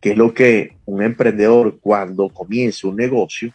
que 0.00 0.12
es 0.12 0.16
lo 0.16 0.32
que 0.32 0.76
un 0.86 1.02
emprendedor 1.02 1.78
cuando 1.80 2.28
comienza 2.28 2.88
un 2.88 2.96
negocio 2.96 3.52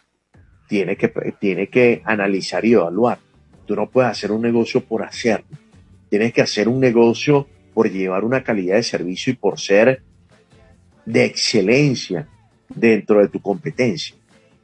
tiene 0.68 0.95
que, 0.95 1.12
tiene 1.39 1.68
que 1.68 2.02
analizar 2.06 2.64
y 2.66 2.74
evaluar. 2.74 3.20
Tú 3.66 3.76
no 3.76 3.89
puedes 3.89 4.12
hacer 4.12 4.32
un 4.32 4.41
negocio 4.41 4.82
por 4.82 5.04
hacerlo. 5.04 5.58
Tienes 6.10 6.34
que 6.34 6.41
hacer 6.41 6.68
un 6.68 6.80
negocio 6.80 7.47
por 7.80 7.89
llevar 7.89 8.25
una 8.25 8.43
calidad 8.43 8.75
de 8.75 8.84
servicio 8.84 9.32
y 9.32 9.38
por 9.38 9.57
ser 9.57 10.03
de 11.05 11.23
excelencia 11.23 12.27
dentro 12.67 13.21
de 13.21 13.30
tu 13.30 13.39
competencia. 13.41 14.17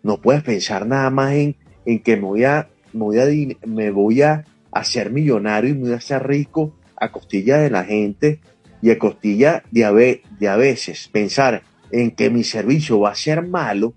No 0.04 0.18
puedes 0.20 0.44
pensar 0.44 0.86
nada 0.86 1.10
más 1.10 1.32
en, 1.32 1.56
en 1.86 2.00
que 2.00 2.18
me 2.18 2.24
voy, 2.24 2.44
a, 2.44 2.68
me, 2.92 3.00
voy 3.00 3.20
a, 3.20 3.26
me 3.66 3.92
voy 3.92 4.22
a 4.22 4.44
hacer 4.70 5.12
millonario 5.12 5.70
y 5.70 5.74
me 5.76 5.80
voy 5.84 5.92
a 5.94 5.96
hacer 5.96 6.28
rico 6.28 6.76
a 6.98 7.10
costilla 7.14 7.58
de 7.60 7.70
la 7.70 7.86
gente 7.86 8.42
y 8.82 8.90
a 8.90 9.00
costilla 9.00 9.64
de 9.72 9.86
a, 9.86 9.92
ve- 9.92 10.22
de 10.38 10.50
a 10.50 10.58
veces 10.58 11.08
pensar 11.08 11.64
en 11.92 12.12
que 12.12 12.30
mi 12.30 12.44
servicio 12.44 13.00
va 13.00 13.12
a 13.12 13.16
ser 13.16 13.44
malo, 13.48 13.94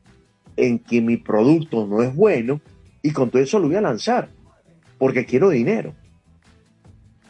en 0.56 0.78
que 0.78 1.00
mi 1.00 1.16
producto 1.16 1.88
no 1.88 2.04
es 2.04 2.14
bueno 2.14 2.60
y 3.02 3.10
con 3.10 3.30
todo 3.30 3.42
eso 3.42 3.58
lo 3.58 3.66
voy 3.66 3.78
a 3.78 3.80
lanzar 3.80 4.28
porque 4.96 5.26
quiero 5.26 5.48
dinero. 5.50 5.92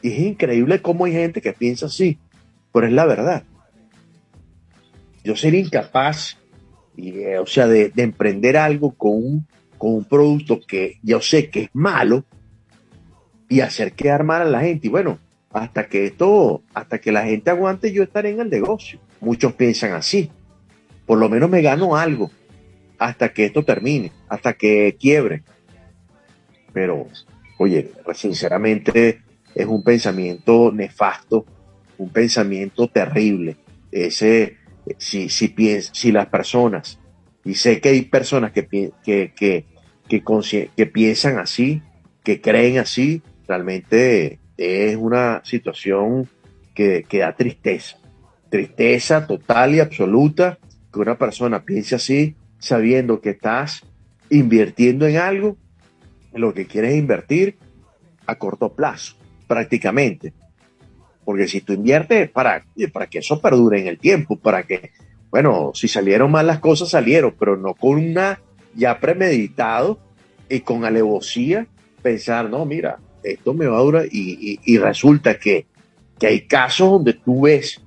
Y 0.02 0.12
es 0.12 0.18
increíble 0.20 0.80
cómo 0.80 1.04
hay 1.04 1.12
gente 1.12 1.40
que 1.40 1.52
piensa 1.52 1.86
así, 1.86 2.18
pero 2.72 2.86
es 2.86 2.92
la 2.92 3.06
verdad. 3.06 3.42
Yo 5.24 5.36
sería 5.36 5.60
incapaz, 5.60 6.36
y, 6.96 7.20
eh, 7.20 7.38
o 7.38 7.46
sea, 7.46 7.66
de, 7.66 7.90
de 7.90 8.02
emprender 8.02 8.56
algo 8.56 8.92
con 8.92 9.12
un, 9.12 9.46
con 9.76 9.94
un 9.94 10.04
producto 10.04 10.60
que 10.60 10.98
yo 11.02 11.20
sé 11.20 11.50
que 11.50 11.62
es 11.62 11.70
malo 11.72 12.24
y 13.48 13.60
hacer 13.60 13.92
quedar 13.92 14.24
mal 14.24 14.42
a 14.42 14.46
la 14.46 14.60
gente. 14.60 14.88
Y 14.88 14.90
bueno, 14.90 15.18
hasta 15.52 15.88
que 15.88 16.06
esto, 16.06 16.62
hasta 16.74 17.00
que 17.00 17.12
la 17.12 17.24
gente 17.24 17.50
aguante, 17.50 17.92
yo 17.92 18.02
estaré 18.02 18.30
en 18.30 18.40
el 18.40 18.50
negocio. 18.50 19.00
Muchos 19.20 19.54
piensan 19.54 19.92
así. 19.92 20.30
Por 21.06 21.18
lo 21.18 21.28
menos 21.28 21.48
me 21.48 21.62
gano 21.62 21.96
algo 21.96 22.30
hasta 22.98 23.32
que 23.32 23.46
esto 23.46 23.64
termine, 23.64 24.12
hasta 24.28 24.54
que 24.54 24.96
quiebre. 24.98 25.42
Pero, 26.72 27.06
oye, 27.58 27.90
sinceramente 28.14 29.22
es 29.54 29.66
un 29.66 29.82
pensamiento 29.82 30.70
nefasto, 30.72 31.44
un 31.98 32.10
pensamiento 32.10 32.88
terrible. 32.88 33.56
Ese, 33.90 34.56
si, 34.98 35.28
si, 35.28 35.48
piens- 35.48 35.90
si 35.92 36.12
las 36.12 36.26
personas, 36.26 36.98
y 37.44 37.54
sé 37.54 37.80
que 37.80 37.90
hay 37.90 38.02
personas 38.02 38.52
que, 38.52 38.66
que, 38.66 38.92
que, 39.34 39.64
que, 40.08 40.22
que 40.76 40.86
piensan 40.86 41.38
así, 41.38 41.82
que 42.22 42.40
creen 42.40 42.78
así, 42.78 43.22
realmente 43.46 44.38
es 44.56 44.96
una 44.96 45.40
situación 45.44 46.28
que, 46.74 47.04
que 47.08 47.18
da 47.18 47.34
tristeza. 47.34 47.96
Tristeza 48.50 49.26
total 49.26 49.74
y 49.74 49.80
absoluta 49.80 50.58
que 50.92 51.00
una 51.00 51.18
persona 51.18 51.64
piense 51.64 51.94
así, 51.94 52.36
sabiendo 52.58 53.20
que 53.20 53.30
estás 53.30 53.82
invirtiendo 54.30 55.06
en 55.06 55.16
algo, 55.16 55.56
lo 56.32 56.52
que 56.54 56.66
quieres 56.66 56.94
invertir 56.96 57.56
a 58.26 58.36
corto 58.36 58.74
plazo, 58.74 59.16
prácticamente. 59.48 60.32
Porque 61.24 61.48
si 61.48 61.60
tú 61.60 61.72
inviertes 61.72 62.30
para, 62.30 62.64
para 62.92 63.06
que 63.08 63.18
eso 63.18 63.40
perdure 63.40 63.80
en 63.80 63.86
el 63.88 63.98
tiempo, 63.98 64.36
para 64.36 64.62
que, 64.62 64.92
bueno, 65.30 65.72
si 65.74 65.88
salieron 65.88 66.30
mal 66.30 66.46
las 66.46 66.60
cosas, 66.60 66.90
salieron, 66.90 67.34
pero 67.38 67.56
no 67.56 67.74
con 67.74 67.98
una 67.98 68.40
ya 68.74 69.00
premeditado 69.00 69.98
y 70.48 70.60
con 70.60 70.84
alevosía 70.84 71.66
pensar, 72.02 72.48
no, 72.48 72.64
mira, 72.64 72.98
esto 73.22 73.52
me 73.52 73.66
va 73.66 73.78
a 73.78 73.82
durar 73.82 74.06
y, 74.10 74.78
resulta 74.78 75.38
que, 75.38 75.66
que 76.18 76.28
hay 76.28 76.40
casos 76.42 76.90
donde 76.90 77.14
tú 77.14 77.42
ves 77.42 77.80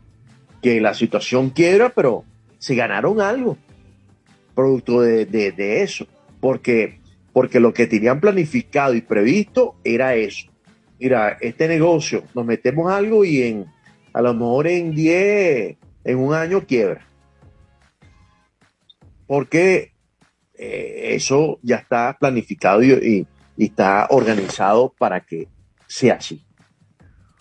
que 0.62 0.80
la 0.82 0.94
situación 0.94 1.50
quiebra, 1.50 1.90
pero 1.90 2.24
se 2.60 2.76
ganaron 2.76 3.22
algo 3.22 3.58
producto 4.54 5.02
de, 5.02 5.26
de- 5.26 5.52
de 5.52 5.82
eso, 5.82 6.06
porque, 6.40 7.00
porque 7.34 7.60
lo 7.60 7.74
que 7.74 7.88
tenían 7.88 8.20
planificado 8.20 8.94
y 8.94 9.02
previsto 9.02 9.76
era 9.84 10.14
eso. 10.16 10.51
Mira, 11.02 11.36
este 11.42 11.68
negocio, 11.68 12.26
nos 12.36 12.46
metemos 12.46 12.92
algo 12.92 13.26
y 13.26 13.42
en, 13.42 13.66
a 14.14 14.22
lo 14.22 14.36
mejor 14.36 14.68
en 14.68 14.94
10, 14.94 15.76
en 16.04 16.18
un 16.20 16.36
año 16.36 16.62
quiebra. 16.68 17.04
Porque 19.26 19.94
eh, 20.54 21.16
eso 21.16 21.58
ya 21.64 21.78
está 21.78 22.16
planificado 22.20 22.84
y, 22.84 23.26
está 23.58 24.06
organizado 24.12 24.94
para 24.96 25.22
que 25.22 25.48
sea 25.88 26.16
así. 26.16 26.46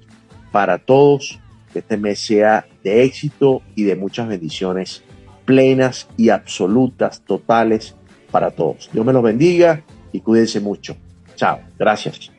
para 0.53 0.77
todos, 0.77 1.39
que 1.73 1.79
este 1.79 1.97
mes 1.97 2.19
sea 2.19 2.67
de 2.83 3.03
éxito 3.03 3.63
y 3.75 3.83
de 3.83 3.95
muchas 3.95 4.27
bendiciones 4.27 5.03
plenas 5.45 6.07
y 6.15 6.29
absolutas, 6.29 7.21
totales 7.21 7.95
para 8.31 8.51
todos. 8.51 8.89
Dios 8.93 9.03
me 9.03 9.11
los 9.11 9.23
bendiga 9.23 9.83
y 10.11 10.21
cuídense 10.21 10.59
mucho. 10.59 10.95
Chao. 11.35 11.59
Gracias. 11.77 12.31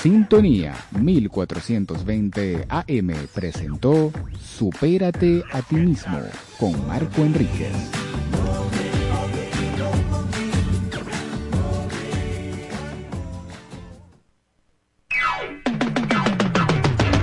Sintonía 0.00 0.74
1420 0.98 2.66
AM 2.68 3.12
presentó 3.34 4.10
Supérate 4.40 5.42
a 5.52 5.60
ti 5.60 5.76
mismo 5.76 6.20
con 6.58 6.86
Marco 6.86 7.20
Enríquez. 7.20 7.72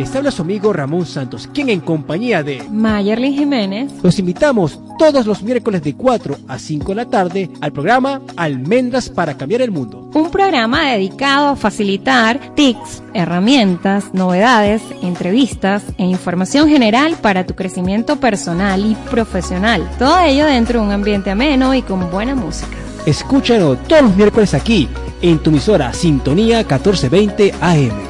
Les 0.00 0.16
habla 0.16 0.30
su 0.30 0.40
amigo 0.40 0.72
Ramón 0.72 1.04
Santos, 1.04 1.46
quien 1.52 1.68
en 1.68 1.80
compañía 1.80 2.42
de 2.42 2.62
Mayerlin 2.70 3.34
Jiménez 3.34 3.92
los 4.02 4.18
invitamos 4.18 4.80
todos 4.98 5.26
los 5.26 5.42
miércoles 5.42 5.82
de 5.82 5.94
4 5.94 6.38
a 6.48 6.58
5 6.58 6.88
de 6.88 6.94
la 6.94 7.04
tarde 7.04 7.50
al 7.60 7.70
programa 7.70 8.22
Almendras 8.34 9.10
para 9.10 9.36
cambiar 9.36 9.60
el 9.60 9.70
mundo. 9.70 10.08
Un 10.14 10.30
programa 10.30 10.86
dedicado 10.92 11.48
a 11.48 11.56
facilitar 11.56 12.54
tips, 12.54 13.02
herramientas, 13.12 14.14
novedades, 14.14 14.80
entrevistas 15.02 15.82
e 15.98 16.06
información 16.06 16.70
general 16.70 17.18
para 17.20 17.44
tu 17.44 17.54
crecimiento 17.54 18.16
personal 18.16 18.82
y 18.86 18.94
profesional. 19.10 19.86
Todo 19.98 20.18
ello 20.20 20.46
dentro 20.46 20.80
de 20.80 20.86
un 20.86 20.92
ambiente 20.92 21.30
ameno 21.30 21.74
y 21.74 21.82
con 21.82 22.10
buena 22.10 22.34
música. 22.34 22.74
Escúchalo 23.04 23.76
todos 23.76 24.04
los 24.04 24.16
miércoles 24.16 24.54
aquí, 24.54 24.88
en 25.20 25.40
tu 25.40 25.50
emisora 25.50 25.92
Sintonía 25.92 26.60
1420 26.60 27.52
AM. 27.60 28.09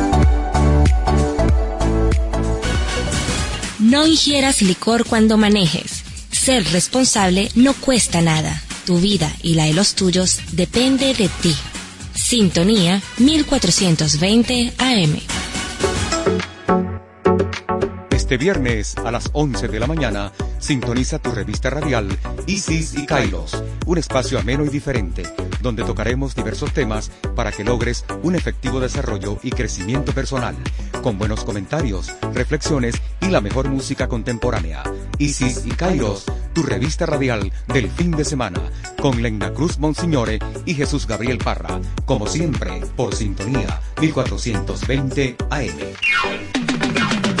No 3.91 4.07
ingieras 4.07 4.61
licor 4.61 5.03
cuando 5.05 5.35
manejes. 5.35 6.05
Ser 6.31 6.63
responsable 6.71 7.49
no 7.55 7.73
cuesta 7.73 8.21
nada. 8.21 8.61
Tu 8.85 9.01
vida 9.01 9.29
y 9.43 9.55
la 9.55 9.65
de 9.65 9.73
los 9.73 9.95
tuyos 9.95 10.39
depende 10.53 11.13
de 11.13 11.27
ti. 11.27 11.53
Sintonía 12.13 13.01
1420 13.17 14.73
AM. 14.77 15.19
Este 18.11 18.37
viernes 18.37 18.95
a 18.95 19.11
las 19.11 19.29
11 19.33 19.67
de 19.67 19.79
la 19.81 19.87
mañana, 19.87 20.31
sintoniza 20.57 21.19
tu 21.19 21.31
revista 21.31 21.69
radial 21.69 22.07
Isis 22.47 22.93
y 22.95 23.05
Kairos, 23.05 23.61
un 23.85 23.97
espacio 23.97 24.39
ameno 24.39 24.63
y 24.63 24.69
diferente, 24.69 25.23
donde 25.61 25.83
tocaremos 25.83 26.35
diversos 26.35 26.73
temas 26.73 27.11
para 27.35 27.51
que 27.51 27.63
logres 27.63 28.05
un 28.23 28.35
efectivo 28.35 28.79
desarrollo 28.79 29.37
y 29.43 29.51
crecimiento 29.51 30.11
personal, 30.11 30.55
con 31.01 31.17
buenos 31.17 31.43
comentarios, 31.43 32.11
reflexiones 32.33 32.95
y 33.21 33.27
la 33.27 33.41
mejor 33.41 33.69
música 33.69 34.07
contemporánea. 34.07 34.83
Isis 35.17 35.65
y 35.65 35.69
Kairos, 35.69 36.25
tu 36.53 36.63
revista 36.63 37.05
radial 37.05 37.51
del 37.67 37.89
fin 37.89 38.11
de 38.11 38.25
semana, 38.25 38.61
con 39.01 39.21
Lena 39.21 39.53
Cruz 39.53 39.77
Monsignore 39.79 40.39
y 40.65 40.73
Jesús 40.73 41.07
Gabriel 41.07 41.37
Parra, 41.37 41.79
como 42.05 42.27
siempre, 42.27 42.81
por 42.95 43.15
sintonía 43.15 43.79
1420 43.99 45.35
AM. 45.49 47.40